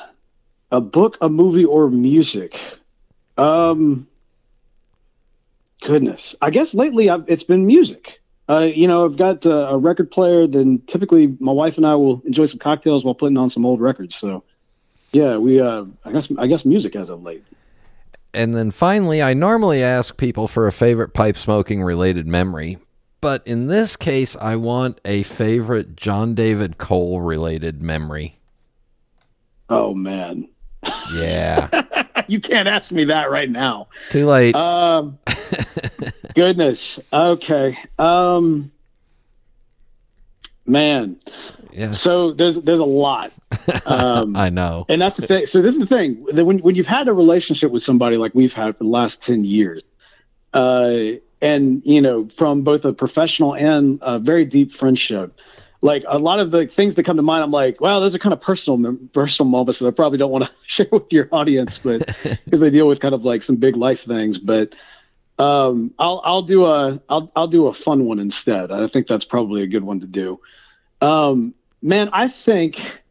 [0.72, 2.60] a book, a movie, or music.
[3.38, 4.08] Um,
[5.82, 8.21] Goodness, I guess lately I've, it's been music.
[8.52, 10.46] Uh, you know, I've got uh, a record player.
[10.46, 13.80] Then typically my wife and I will enjoy some cocktails while putting on some old
[13.80, 14.16] records.
[14.16, 14.44] So,
[15.14, 15.62] yeah, we.
[15.62, 17.46] Uh, I guess I guess music as of late.
[18.34, 22.78] And then finally, I normally ask people for a favorite pipe smoking related memory,
[23.22, 28.38] but in this case, I want a favorite John David Cole related memory.
[29.70, 30.48] Oh man.
[31.14, 31.84] Yeah.
[32.28, 33.88] you can't ask me that right now.
[34.10, 34.56] Too late.
[34.56, 35.20] Um,
[36.36, 37.00] goodness.
[37.12, 37.78] Okay.
[38.00, 38.72] Um,
[40.66, 41.18] man.
[41.72, 41.92] Yeah.
[41.92, 43.32] So there's there's a lot.
[43.86, 44.86] Um, I know.
[44.90, 45.46] And that's the thing.
[45.46, 46.26] So this is the thing.
[46.34, 49.22] That when when you've had a relationship with somebody like we've had for the last
[49.22, 49.82] ten years,
[50.54, 50.96] uh,
[51.42, 55.40] and you know from both a professional and a very deep friendship
[55.82, 58.20] like a lot of the things that come to mind, I'm like, wow, those are
[58.20, 61.80] kind of personal, personal moments that I probably don't want to share with your audience,
[61.80, 62.06] but
[62.46, 64.38] because they deal with kind of like some big life things.
[64.38, 64.76] But
[65.42, 68.72] um, I'll I'll do a I'll I'll do a fun one instead.
[68.72, 70.40] I think that's probably a good one to do.
[71.02, 73.02] Um, man, I think,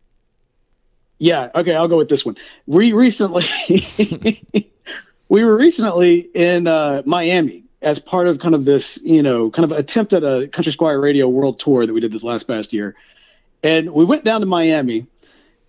[1.19, 2.37] yeah, okay, I'll go with this one.
[2.67, 3.45] We recently
[5.29, 9.65] we were recently in uh, Miami as part of kind of this, you know, kind
[9.65, 12.73] of attempt at a Country Squire Radio World Tour that we did this last past
[12.73, 12.95] year.
[13.65, 15.07] And we went down to Miami,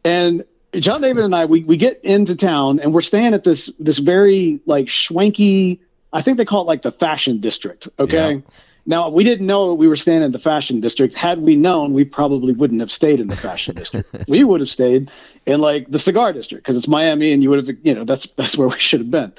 [0.03, 0.45] and
[0.75, 3.97] John David and I, we, we get into town, and we're staying at this this
[3.97, 5.79] very like schwanky.
[6.13, 7.87] I think they call it like the fashion district.
[7.99, 8.33] Okay.
[8.33, 8.41] Yeah.
[8.87, 11.13] Now we didn't know we were staying in the fashion district.
[11.13, 14.09] Had we known, we probably wouldn't have stayed in the fashion district.
[14.27, 15.11] we would have stayed
[15.45, 18.25] in like the cigar district because it's Miami, and you would have, you know, that's
[18.37, 19.31] that's where we should have been.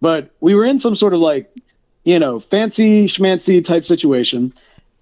[0.00, 1.52] But we were in some sort of like
[2.08, 4.50] you know, fancy schmancy type situation.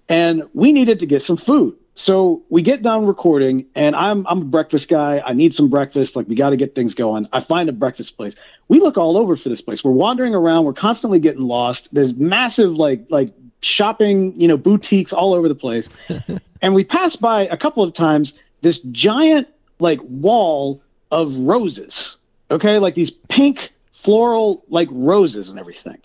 [0.09, 1.73] And we needed to get some food.
[1.97, 5.19] So we get done recording, and I'm I'm a breakfast guy.
[5.25, 6.15] I need some breakfast.
[6.15, 7.27] Like we got to get things going.
[7.33, 8.35] I find a breakfast place.
[8.67, 9.83] We look all over for this place.
[9.83, 10.65] We're wandering around.
[10.65, 11.91] We're constantly getting lost.
[11.91, 13.29] There's massive like like
[13.61, 15.89] shopping, you know, boutiques all over the place.
[16.61, 19.47] and we pass by a couple of times this giant
[19.79, 20.79] like wall
[21.09, 22.17] of roses.
[22.51, 25.97] Okay, like these pink floral like roses and everything.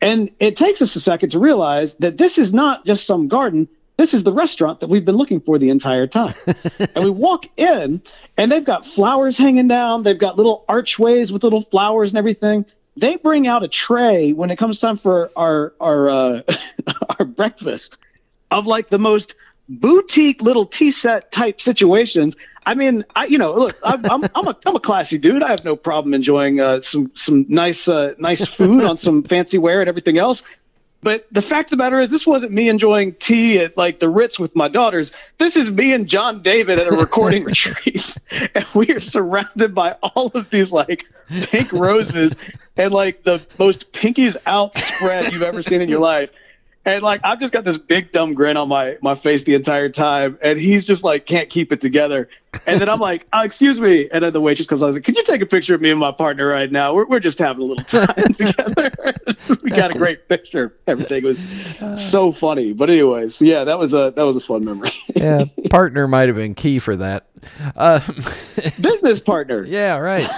[0.00, 3.68] And it takes us a second to realize that this is not just some garden.
[3.96, 6.34] This is the restaurant that we've been looking for the entire time.
[6.94, 8.02] and we walk in,
[8.36, 10.02] and they've got flowers hanging down.
[10.02, 12.64] They've got little archways with little flowers and everything.
[12.96, 16.42] They bring out a tray when it comes time for our our uh,
[17.18, 17.98] our breakfast
[18.50, 19.34] of like the most
[19.68, 24.46] boutique little tea set type situations I mean, I, you know, look, I'm, I'm, I'm,
[24.46, 25.42] a, I'm a classy dude.
[25.42, 29.58] I have no problem enjoying uh, some, some nice, uh, nice food on some fancy
[29.58, 30.44] wear and everything else.
[31.02, 34.08] But the fact of the matter is, this wasn't me enjoying tea at like the
[34.08, 35.10] Ritz with my daughters.
[35.38, 38.16] This is me and John David at a recording retreat,
[38.54, 41.04] and we are surrounded by all of these like
[41.42, 42.36] pink roses
[42.76, 46.30] and like the most pinkies out spread you've ever seen in your life.
[46.84, 49.88] And like I've just got this big dumb grin on my my face the entire
[49.88, 52.28] time, and he's just like can't keep it together.
[52.66, 54.82] And then I'm like, oh, "Excuse me," and then the waitress comes.
[54.82, 56.92] I was like, "Could you take a picture of me and my partner right now?
[56.92, 58.90] We're we're just having a little time together.
[59.62, 60.74] we got a great picture.
[60.88, 61.46] Everything was
[61.94, 64.90] so funny." But anyways, yeah, that was a that was a fun memory.
[65.14, 67.26] yeah, partner might have been key for that.
[67.76, 68.00] Uh,
[68.80, 69.64] Business partner.
[69.64, 70.28] yeah, right.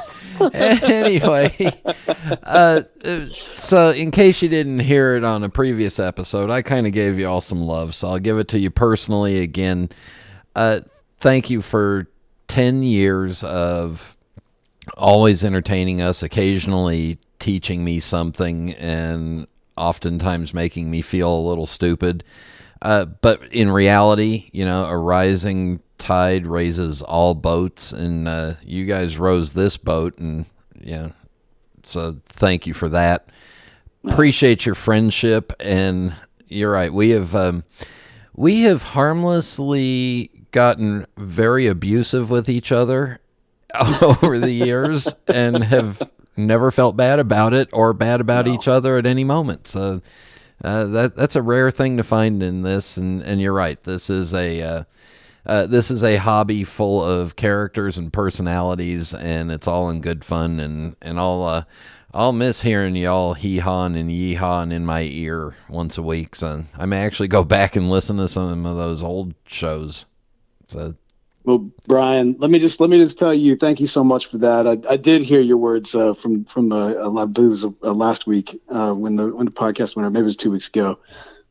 [0.53, 1.73] anyway,
[2.43, 2.83] uh,
[3.33, 7.19] so in case you didn't hear it on a previous episode, I kind of gave
[7.19, 9.91] you all some love, so I'll give it to you personally again.
[10.57, 10.81] Uh,
[11.19, 12.09] thank you for
[12.49, 14.17] 10 years of
[14.97, 22.25] always entertaining us, occasionally teaching me something, and oftentimes making me feel a little stupid.
[22.83, 28.85] Uh, but in reality, you know, a rising tide raises all boats, and uh, you
[28.85, 30.45] guys rose this boat, and
[30.79, 31.09] yeah,
[31.83, 33.27] so thank you for that.
[34.07, 36.15] Appreciate your friendship, and
[36.47, 36.93] you're right.
[36.93, 37.65] We have um,
[38.35, 43.21] we have harmlessly gotten very abusive with each other
[44.03, 46.03] over the years, and have
[46.37, 49.69] never felt bad about it or bad about each other at any moment.
[49.69, 50.03] So.
[50.63, 53.83] Uh, that that's a rare thing to find in this, and, and you're right.
[53.83, 54.85] This is a uh,
[55.47, 60.25] uh, this is a hobby full of characters and personalities, and it's all in good
[60.25, 60.61] fun.
[60.61, 61.65] And and I'll uh,
[62.15, 66.37] I'll miss hearing y'all hee hawing and yee hawing in my ear once a week.
[66.37, 70.07] So I may actually go back and listen to some of those old shows.
[70.69, 70.95] So
[71.45, 74.39] Well, Brian, let me just let me just tell you, thank you so much for
[74.39, 74.67] that.
[74.67, 78.61] I, I did hear your words uh, from from uh, it was, uh, last week
[78.71, 80.13] uh, when the when the podcast went out.
[80.13, 80.99] Maybe it was two weeks ago.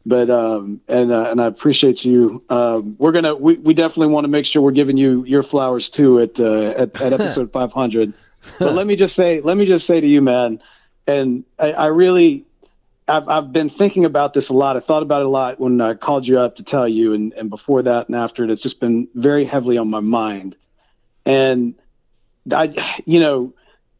[0.05, 2.43] But um, and uh, and I appreciate you.
[2.49, 5.89] Um, we're gonna we, we definitely want to make sure we're giving you your flowers
[5.89, 8.13] too at uh, at, at episode 500.
[8.59, 10.61] But let me just say, let me just say to you, man,
[11.07, 12.45] and I, I really
[13.07, 14.77] I've, I've been thinking about this a lot.
[14.77, 17.33] I thought about it a lot when I called you up to tell you, and,
[17.33, 20.55] and before that and after it, it's just been very heavily on my mind.
[21.25, 21.75] And
[22.51, 23.53] I, you know,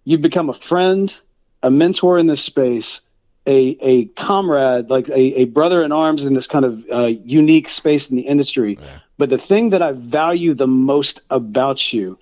[0.06, 1.16] you've become a friend,
[1.62, 3.02] a mentor in this space,
[3.46, 7.70] a, a comrade, like a, a brother in arms in this kind of uh, unique
[7.70, 8.78] space in the industry.
[9.18, 12.18] But the thing that I value the most about you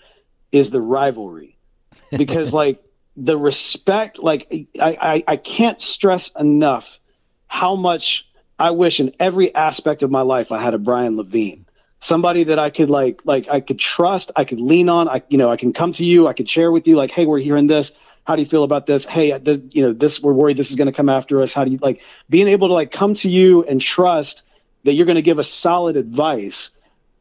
[0.51, 1.57] is the rivalry,
[2.17, 2.83] because like
[3.15, 4.47] the respect, like
[4.79, 6.99] I, I, I can't stress enough
[7.47, 8.25] how much
[8.59, 11.65] I wish in every aspect of my life I had a Brian Levine.
[11.99, 15.07] Somebody that I could like, like I could trust, I could lean on.
[15.07, 17.25] I, you know, I can come to you, I could share with you, like, hey,
[17.25, 17.91] we're hearing this.
[18.25, 19.05] How do you feel about this?
[19.05, 21.53] Hey, the, you know, this we're worried this is going to come after us.
[21.53, 24.43] How do you like being able to like come to you and trust
[24.83, 26.71] that you're going to give us solid advice,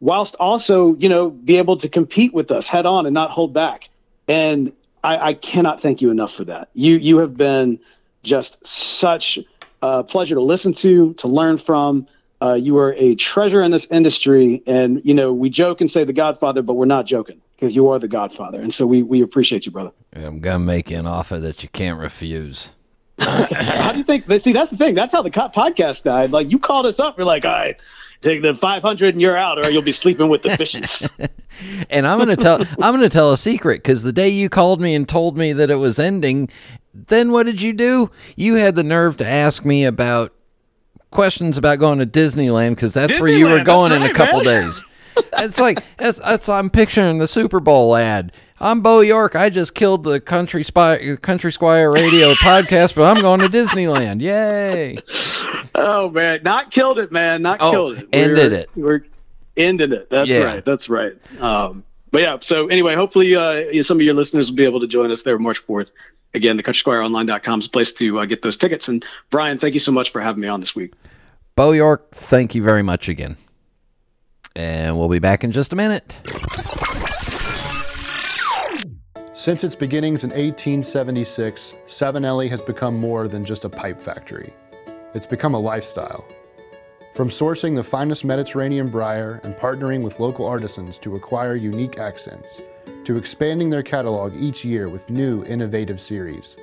[0.01, 3.53] whilst also, you know, be able to compete with us head on and not hold
[3.53, 3.89] back.
[4.29, 4.73] And
[5.03, 6.69] I, I cannot thank you enough for that.
[6.75, 7.81] You you have been
[8.23, 9.39] just such
[9.83, 12.07] a pleasure to listen to, to learn from.
[12.43, 16.05] Uh, you are a treasure in this industry, and you know we joke and say
[16.05, 19.21] the Godfather, but we're not joking because you are the Godfather, and so we we
[19.21, 19.93] appreciate you, brother.
[20.15, 22.73] I'm gonna make you an offer that you can't refuse.
[23.19, 24.27] how do you think?
[24.27, 24.95] They see, that's the thing.
[24.95, 26.31] That's how the podcast died.
[26.31, 27.81] Like you called us up, you're like, all right,
[28.23, 31.09] take the 500 and you're out, or you'll be sleeping with the fishes.
[31.91, 34.95] And I'm gonna tell I'm gonna tell a secret because the day you called me
[34.95, 36.49] and told me that it was ending,
[36.95, 38.11] then what did you do?
[38.35, 40.33] You had the nerve to ask me about
[41.11, 44.43] questions about going to Disneyland because that's where you were Disneyland, going in a couple
[44.43, 44.65] man.
[44.65, 44.85] days.
[45.39, 48.33] It's like that's, that's I'm picturing the Super Bowl ad.
[48.63, 49.35] I'm Beau York.
[49.37, 54.21] I just killed the Country Spy Country Squire Radio podcast, but I'm going to Disneyland.
[54.21, 54.99] Yay!
[55.75, 57.43] oh man, not killed it, man.
[57.43, 58.09] Not Oh, killed it.
[58.13, 58.71] ended We're- it.
[58.77, 59.05] We're
[59.57, 60.11] ended it.
[60.11, 60.43] That's Yeah.
[60.45, 60.65] right.
[60.65, 61.13] That's right.
[61.41, 62.37] Um, but yeah.
[62.41, 65.39] So anyway, hopefully uh, some of your listeners will be able to join us there
[65.39, 65.91] March 4th.
[66.35, 68.89] Again, the countrysquireonline.com is a place to uh, get those tickets.
[68.89, 70.93] And Brian, thank you so much for having me on this week.
[71.57, 73.37] Beau York, thank you very much again.
[74.57, 76.19] And we'll be back in just a minute.
[79.35, 84.53] Since its beginnings in 1876, Savinelli has become more than just a pipe factory.
[85.15, 86.27] It's become a lifestyle.
[87.15, 92.61] From sourcing the finest Mediterranean briar and partnering with local artisans to acquire unique accents,
[93.05, 96.57] to expanding their catalog each year with new, innovative series.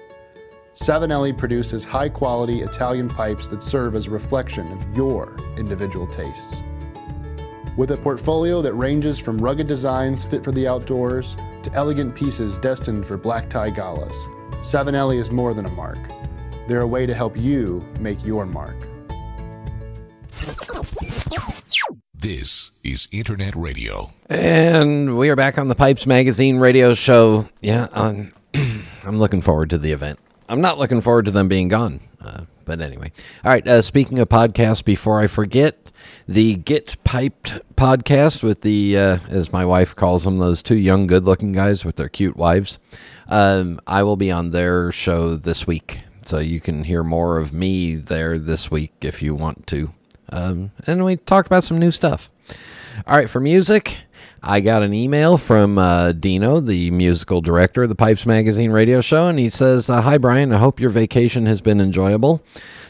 [0.75, 6.61] Savinelli produces high quality Italian pipes that serve as a reflection of your individual tastes.
[7.77, 12.57] With a portfolio that ranges from rugged designs fit for the outdoors to elegant pieces
[12.57, 14.17] destined for black tie galas,
[14.63, 15.99] Savinelli is more than a mark.
[16.67, 18.75] They're a way to help you make your mark.
[22.15, 24.11] This is Internet Radio.
[24.27, 27.47] And we are back on the Pipes Magazine radio show.
[27.61, 28.33] Yeah, I'm,
[29.03, 30.17] I'm looking forward to the event.
[30.49, 31.99] I'm not looking forward to them being gone.
[32.19, 33.11] Uh, but anyway.
[33.45, 33.67] All right.
[33.67, 35.86] Uh, speaking of podcasts, before I forget,
[36.27, 41.07] the Get Piped podcast with the, uh, as my wife calls them, those two young,
[41.07, 42.79] good looking guys with their cute wives.
[43.27, 46.01] Um, I will be on their show this week.
[46.23, 49.93] So you can hear more of me there this week if you want to.
[50.29, 52.29] Um, and we talked about some new stuff.
[53.05, 53.97] All right, for music,
[54.43, 59.01] I got an email from uh, Dino, the musical director of the Pipes Magazine radio
[59.01, 60.51] show, and he says, uh, Hi, Brian.
[60.51, 62.43] I hope your vacation has been enjoyable.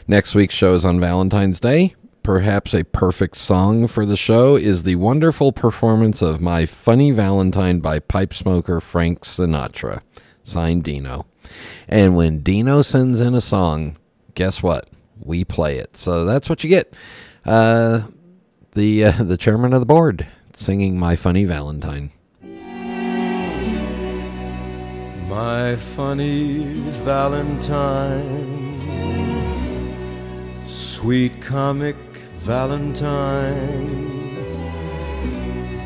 [0.06, 1.94] Next week's show is on Valentine's Day.
[2.28, 7.80] Perhaps a perfect song for the show is the wonderful performance of My Funny Valentine
[7.80, 10.02] by pipe smoker Frank Sinatra.
[10.42, 11.24] Signed Dino.
[11.88, 13.96] And when Dino sends in a song,
[14.34, 14.90] guess what?
[15.18, 15.96] We play it.
[15.96, 16.92] So that's what you get.
[17.46, 18.08] Uh,
[18.72, 22.10] the uh, the chairman of the board singing "My Funny Valentine."
[25.30, 28.44] My funny Valentine,
[30.66, 31.96] sweet comic
[32.48, 33.92] Valentine,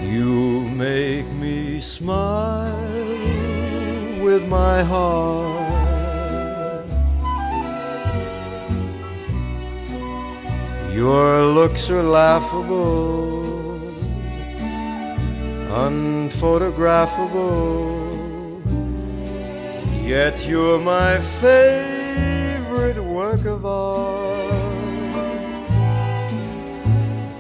[0.01, 2.71] you make me smile
[4.23, 6.87] with my heart.
[10.95, 13.43] Your looks are laughable,
[15.85, 18.63] unphotographable,
[20.01, 24.32] yet you're my favorite work of art.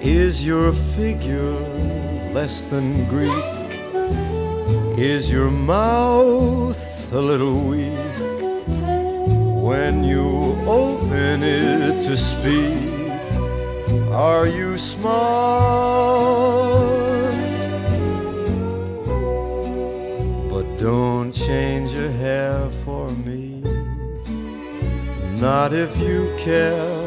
[0.03, 1.61] Is your figure
[2.32, 3.30] less than Greek?
[4.98, 8.18] Is your mouth a little weak
[9.62, 13.12] when you open it to speak?
[14.11, 15.12] Are you smart?
[20.50, 23.62] But don't change your hair for me.
[25.40, 27.01] Not if you care.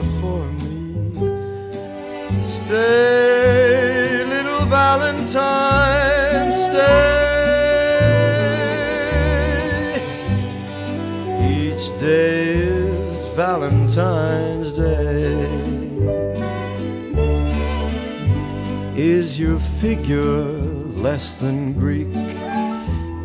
[2.65, 6.95] Stay, little Valentine, stay.
[11.45, 15.45] Each day is Valentine's Day.
[18.95, 20.47] Is your figure
[21.05, 22.15] less than Greek?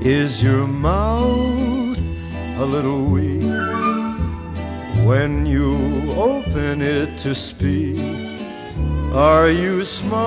[0.05, 1.99] Is your mouth
[2.59, 3.41] a little weak
[5.07, 8.20] when you open it to speak?
[9.13, 10.21] Are you smart?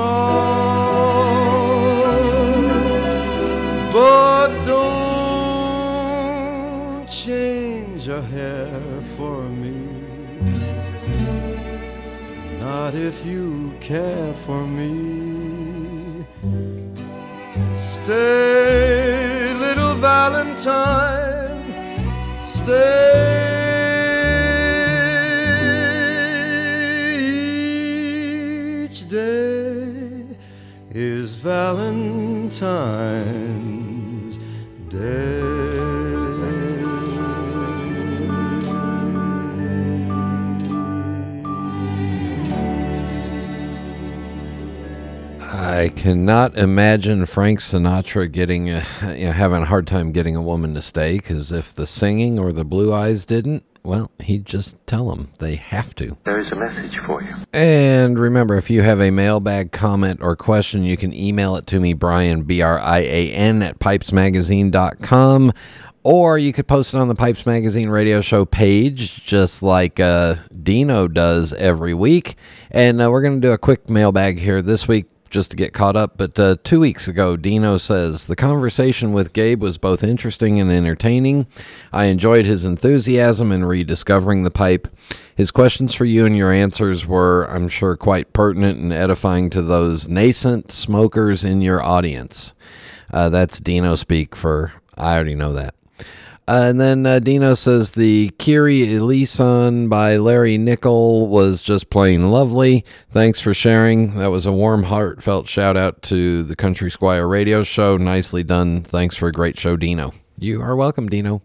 [3.93, 5.07] But don't
[7.07, 10.03] change a hair for me.
[12.59, 16.25] Not if you care for me.
[17.77, 21.63] Stay, little Valentine,
[22.43, 23.12] stay.
[32.63, 34.39] Valentine's
[45.51, 48.85] I cannot imagine Frank Sinatra getting a,
[49.17, 52.39] you know, having a hard time getting a woman to stay because if the singing
[52.39, 56.17] or the blue eyes didn't, well, he'd just tell them they have to.
[56.25, 57.35] There's a message for you.
[57.51, 61.79] And remember, if you have a mailbag comment or question, you can email it to
[61.79, 65.51] me, Brian, B R I A N, at pipesmagazine.com.
[66.05, 70.35] Or you could post it on the Pipes Magazine radio show page, just like uh,
[70.61, 72.35] Dino does every week.
[72.71, 75.73] And uh, we're going to do a quick mailbag here this week just to get
[75.73, 76.15] caught up.
[76.15, 80.71] But uh, two weeks ago, Dino says the conversation with Gabe was both interesting and
[80.71, 81.47] entertaining.
[81.91, 84.87] I enjoyed his enthusiasm in rediscovering the pipe.
[85.35, 89.63] His questions for you and your answers were, I'm sure, quite pertinent and edifying to
[89.63, 92.53] those nascent smokers in your audience.
[93.11, 95.73] Uh, that's Dino speak for, I already know that.
[96.45, 102.31] Uh, and then uh, Dino says the Kyrie Eleison by Larry Nickel was just plain
[102.31, 102.83] lovely.
[103.09, 104.15] Thanks for sharing.
[104.15, 107.95] That was a warm, heartfelt shout out to the Country Squire radio show.
[107.95, 108.83] Nicely done.
[108.83, 110.13] Thanks for a great show, Dino.
[110.37, 111.41] You are welcome, Dino.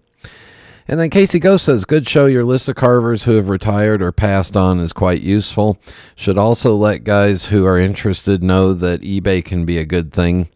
[0.88, 2.26] And then Casey Ghost says, Good show.
[2.26, 5.78] Your list of carvers who have retired or passed on is quite useful.
[6.16, 10.48] Should also let guys who are interested know that eBay can be a good thing.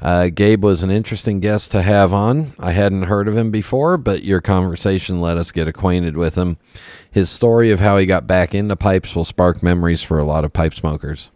[0.00, 2.52] Uh, Gabe was an interesting guest to have on.
[2.58, 6.58] I hadn't heard of him before, but your conversation let us get acquainted with him.
[7.10, 10.44] His story of how he got back into pipes will spark memories for a lot
[10.44, 11.30] of pipe smokers.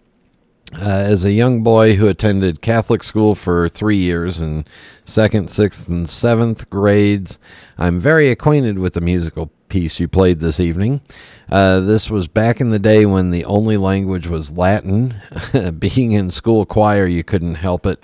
[0.73, 4.65] Uh, as a young boy who attended Catholic school for three years in
[5.05, 7.41] second, sixth, and seventh grades,
[7.77, 11.01] I'm very acquainted with the musical piece you played this evening.
[11.49, 15.15] Uh, this was back in the day when the only language was Latin.
[15.79, 18.01] Being in school choir, you couldn't help it.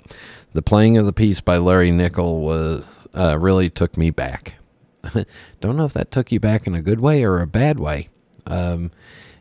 [0.57, 2.83] The playing of the piece by Larry Nickel was
[3.13, 4.55] uh, really took me back.
[5.61, 8.09] Don't know if that took you back in a good way or a bad way.
[8.47, 8.89] Um,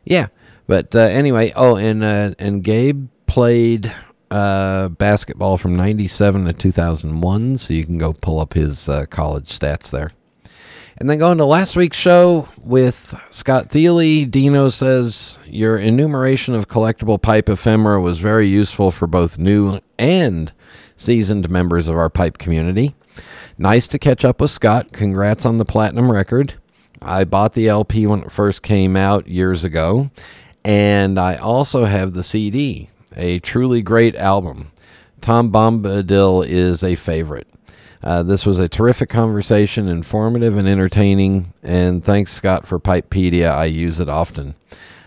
[0.04, 0.26] yeah,
[0.66, 1.54] but uh, anyway.
[1.56, 3.94] Oh, and uh, and Gabe played
[4.30, 9.46] uh, basketball from 97 to 2001, so you can go pull up his uh, college
[9.46, 10.12] stats there.
[10.98, 16.68] And then going to last week's show with Scott Thile, Dino says your enumeration of
[16.68, 20.52] collectible pipe ephemera was very useful for both new and
[20.96, 22.94] seasoned members of our pipe community.
[23.58, 24.92] Nice to catch up with Scott.
[24.92, 26.54] Congrats on the platinum record.
[27.00, 30.10] I bought the LP when it first came out years ago,
[30.64, 34.70] and I also have the CD a truly great album.
[35.20, 37.48] Tom Bombadil is a favorite.
[38.02, 43.50] Uh, this was a terrific conversation, informative and entertaining, and thanks, Scott, for Pipedia.
[43.50, 44.54] I use it often.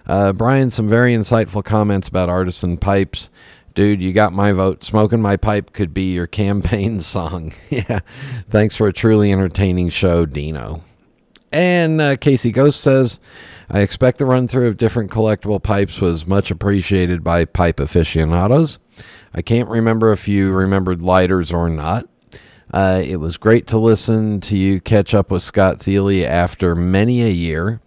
[0.05, 3.29] Uh, Brian, some very insightful comments about artisan pipes.
[3.73, 4.83] Dude, you got my vote.
[4.83, 7.53] Smoking My Pipe could be your campaign song.
[7.69, 7.99] yeah.
[8.49, 10.83] Thanks for a truly entertaining show, Dino.
[11.51, 13.19] And uh, Casey Ghost says,
[13.69, 18.79] I expect the run through of different collectible pipes was much appreciated by pipe aficionados.
[19.33, 22.07] I can't remember if you remembered lighters or not.
[22.71, 27.23] Uh, it was great to listen to you catch up with Scott Thile after many
[27.23, 27.81] a year.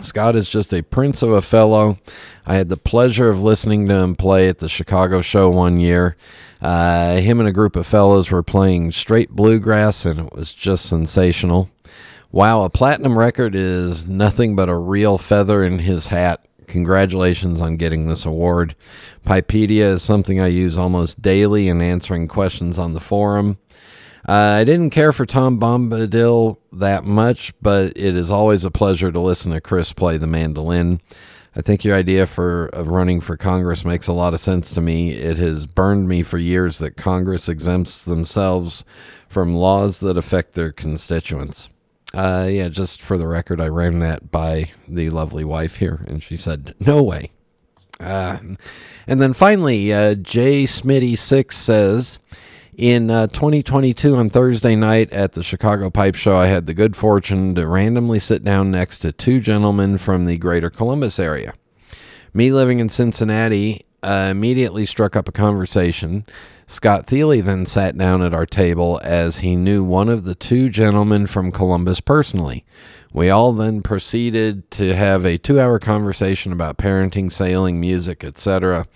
[0.00, 1.98] Scott is just a prince of a fellow.
[2.46, 6.16] I had the pleasure of listening to him play at the Chicago show one year.
[6.62, 10.86] Uh, him and a group of fellows were playing straight bluegrass, and it was just
[10.86, 11.70] sensational.
[12.32, 16.46] Wow, a platinum record is nothing but a real feather in his hat.
[16.68, 18.76] Congratulations on getting this award.
[19.26, 23.58] Pipedia is something I use almost daily in answering questions on the forum.
[24.30, 29.10] Uh, I didn't care for Tom Bombadil that much, but it is always a pleasure
[29.10, 31.00] to listen to Chris play the mandolin.
[31.56, 34.80] I think your idea for of running for Congress makes a lot of sense to
[34.80, 35.10] me.
[35.14, 38.84] It has burned me for years that Congress exempts themselves
[39.28, 41.68] from laws that affect their constituents.
[42.14, 46.22] Uh, yeah, just for the record, I ran that by the lovely wife here, and
[46.22, 47.32] she said, no way.
[47.98, 48.38] Uh,
[49.08, 50.66] and then finally, uh, J.
[50.66, 52.20] Smitty6 says,
[52.80, 56.96] in uh, 2022 on Thursday night at the Chicago Pipe Show, I had the good
[56.96, 61.52] fortune to randomly sit down next to two gentlemen from the greater Columbus area.
[62.32, 66.24] Me living in Cincinnati uh, immediately struck up a conversation.
[66.66, 70.70] Scott Thile then sat down at our table as he knew one of the two
[70.70, 72.64] gentlemen from Columbus personally.
[73.12, 78.86] We all then proceeded to have a two hour conversation about parenting, sailing, music, etc.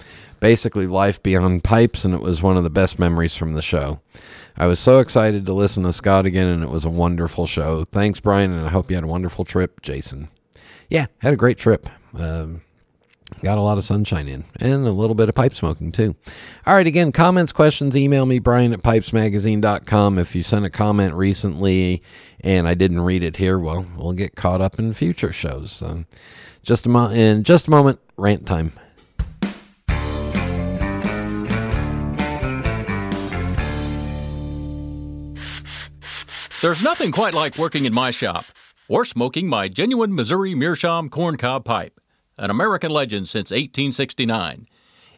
[0.44, 4.00] Basically, life beyond pipes, and it was one of the best memories from the show.
[4.58, 7.84] I was so excited to listen to Scott again, and it was a wonderful show.
[7.84, 10.28] Thanks, Brian, and I hope you had a wonderful trip, Jason.
[10.90, 11.88] Yeah, had a great trip.
[12.14, 12.60] Um,
[13.42, 16.14] Got a lot of sunshine in and a little bit of pipe smoking too.
[16.66, 20.18] All right, again, comments, questions, email me, Brian at pipesmagazine.com.
[20.18, 22.02] If you sent a comment recently
[22.40, 25.72] and I didn't read it here, well, we'll get caught up in future shows.
[25.72, 26.04] So
[26.62, 28.74] just a mo- in just a moment, rant time.
[36.64, 38.46] There's nothing quite like working in my shop
[38.88, 42.00] or smoking my genuine Missouri Meerschaum corncob pipe
[42.38, 44.66] an American legend since 1869.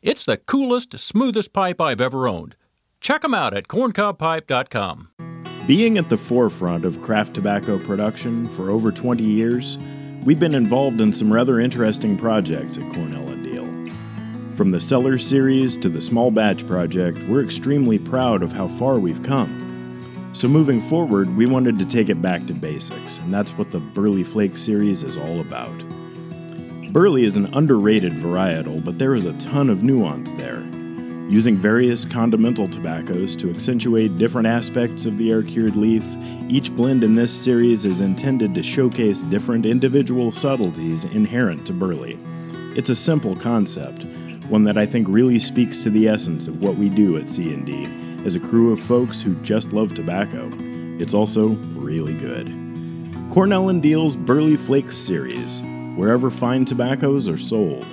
[0.03, 2.57] It's the coolest, smoothest pipe I've ever owned.
[3.01, 5.11] Check them out at corncobpipe.com.
[5.69, 9.79] Being at the forefront of craft tobacco production for over 20 years,
[10.25, 14.57] we've been involved in some rather interesting projects at Cornell and Deal.
[14.57, 18.99] From the Cellar Series to the Small Batch Project, we're extremely proud of how far
[18.99, 19.66] we've come.
[20.37, 23.81] So, moving forward, we wanted to take it back to basics, and that's what the
[23.81, 25.73] Burley Flake series is all about.
[26.93, 30.61] Burley is an underrated varietal, but there is a ton of nuance there.
[31.31, 36.05] Using various condimental tobaccos to accentuate different aspects of the air cured leaf,
[36.51, 42.19] each blend in this series is intended to showcase different individual subtleties inherent to Burley.
[42.77, 44.05] It's a simple concept,
[44.51, 48.06] one that I think really speaks to the essence of what we do at C&D
[48.27, 50.51] as a crew of folks who just love tobacco.
[50.99, 52.53] It's also really good.
[53.31, 55.63] Cornell and Deal's Burley Flakes series,
[55.95, 57.87] wherever fine tobaccos are sold.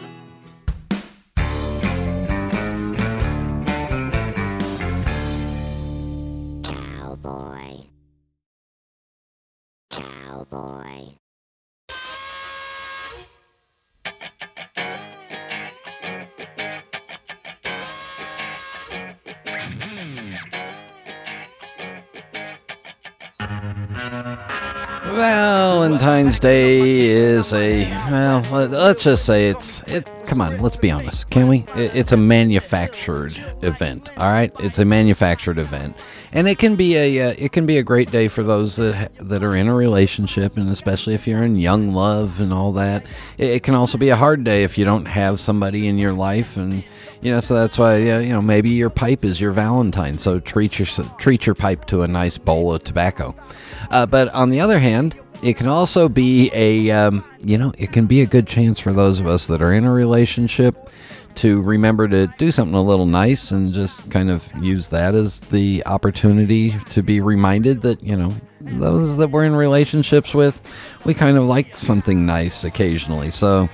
[26.44, 28.42] Day is a well.
[28.52, 30.06] let- Let's just say it's it.
[30.26, 31.60] Come on, let's be honest, can we?
[31.78, 34.10] It- It's a manufactured event.
[34.18, 35.96] All right, it's a manufactured event,
[36.34, 39.12] and it can be a uh, it can be a great day for those that
[39.22, 43.06] that are in a relationship, and especially if you're in young love and all that.
[43.38, 46.12] It, it can also be a hard day if you don't have somebody in your
[46.12, 46.84] life, and
[47.22, 50.18] you know, so that's why uh, you know maybe your pipe is your Valentine.
[50.18, 50.88] So treat your
[51.18, 53.34] treat your pipe to a nice bowl of tobacco.
[53.90, 57.92] Uh, but on the other hand, it can also be a um, you know it
[57.92, 60.90] can be a good chance for those of us that are in a relationship
[61.36, 65.40] to remember to do something a little nice and just kind of use that as
[65.40, 70.62] the opportunity to be reminded that you know those that we're in relationships with
[71.06, 73.68] we kind of like something nice occasionally so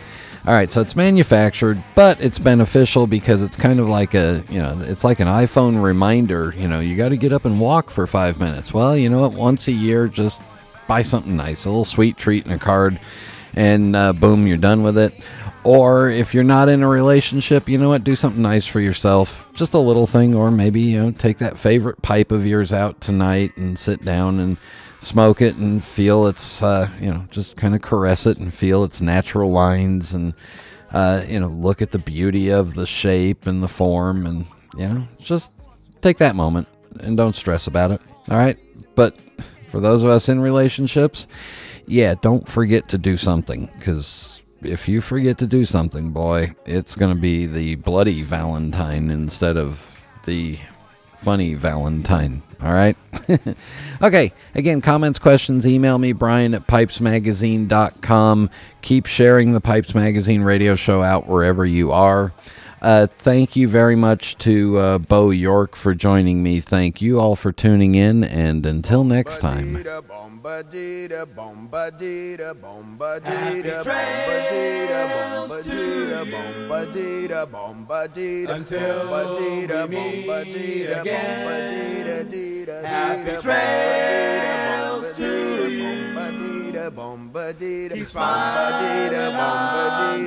[0.47, 4.59] all right, so it's manufactured, but it's beneficial because it's kind of like a, you
[4.59, 6.55] know, it's like an iPhone reminder.
[6.57, 8.73] You know, you got to get up and walk for five minutes.
[8.73, 9.33] Well, you know what?
[9.33, 10.41] Once a year, just
[10.89, 12.99] buy something nice, a little sweet treat and a card,
[13.53, 15.13] and uh, boom, you're done with it.
[15.63, 18.03] Or if you're not in a relationship, you know what?
[18.03, 21.59] Do something nice for yourself, just a little thing, or maybe you know, take that
[21.59, 24.57] favorite pipe of yours out tonight and sit down and
[24.99, 28.83] smoke it and feel its, uh, you know, just kind of caress it and feel
[28.83, 30.33] its natural lines and,
[30.91, 34.45] uh, you know, look at the beauty of the shape and the form and,
[34.75, 35.51] you know, just
[36.01, 36.67] take that moment
[37.01, 38.01] and don't stress about it.
[38.29, 38.57] All right.
[38.95, 39.15] But
[39.69, 41.27] for those of us in relationships,
[41.87, 46.95] yeah, don't forget to do something because if you forget to do something, boy, it's
[46.95, 50.59] going to be the bloody Valentine instead of the
[51.17, 52.41] funny Valentine.
[52.61, 52.97] All right.
[54.01, 54.31] okay.
[54.55, 58.49] Again, comments, questions, email me, Brian at pipesmagazine.com.
[58.81, 62.33] Keep sharing the Pipes Magazine radio show out wherever you are.
[62.81, 66.59] Uh, thank you very much to uh, Beau York for joining me.
[66.61, 69.75] Thank you all for tuning in, and until next time.
[69.75, 69.85] Until
[79.87, 80.25] we meet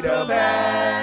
[0.05, 1.03] again.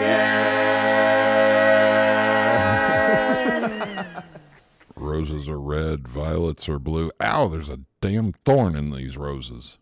[5.71, 7.11] Red, violets are blue.
[7.21, 9.77] Ow, there's a damn thorn in these roses.